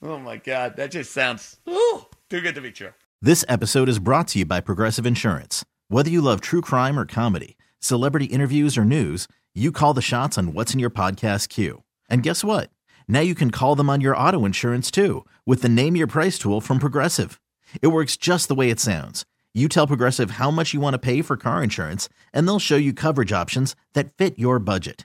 Oh 0.00 0.16
my 0.16 0.36
god. 0.36 0.76
That 0.76 0.92
just 0.92 1.10
sounds 1.10 1.56
ooh, 1.68 2.06
too 2.30 2.40
good 2.40 2.54
to 2.54 2.60
be 2.60 2.70
true. 2.70 2.92
This 3.20 3.44
episode 3.48 3.88
is 3.88 3.98
brought 3.98 4.28
to 4.28 4.38
you 4.38 4.44
by 4.44 4.60
Progressive 4.60 5.04
Insurance. 5.04 5.64
Whether 5.88 6.10
you 6.10 6.20
love 6.20 6.42
true 6.42 6.60
crime 6.60 6.96
or 6.96 7.06
comedy, 7.06 7.56
celebrity 7.80 8.26
interviews 8.26 8.78
or 8.78 8.84
news, 8.84 9.26
you 9.52 9.72
call 9.72 9.94
the 9.94 10.00
shots 10.00 10.38
on 10.38 10.54
what's 10.54 10.74
in 10.74 10.78
your 10.78 10.90
podcast 10.90 11.48
queue. 11.48 11.82
And 12.08 12.22
guess 12.22 12.44
what? 12.44 12.70
Now 13.08 13.18
you 13.18 13.34
can 13.34 13.50
call 13.50 13.74
them 13.74 13.90
on 13.90 14.00
your 14.00 14.16
auto 14.16 14.44
insurance 14.44 14.92
too 14.92 15.26
with 15.44 15.60
the 15.60 15.68
Name 15.68 15.96
Your 15.96 16.06
Price 16.06 16.38
tool 16.38 16.60
from 16.60 16.78
Progressive. 16.78 17.40
It 17.82 17.88
works 17.88 18.16
just 18.16 18.46
the 18.46 18.54
way 18.54 18.70
it 18.70 18.78
sounds. 18.78 19.24
You 19.52 19.68
tell 19.68 19.88
Progressive 19.88 20.32
how 20.32 20.52
much 20.52 20.72
you 20.72 20.78
want 20.78 20.94
to 20.94 21.00
pay 21.00 21.20
for 21.20 21.36
car 21.36 21.64
insurance, 21.64 22.08
and 22.32 22.46
they'll 22.46 22.60
show 22.60 22.76
you 22.76 22.94
coverage 22.94 23.32
options 23.32 23.74
that 23.94 24.16
fit 24.16 24.38
your 24.38 24.60
budget. 24.60 25.04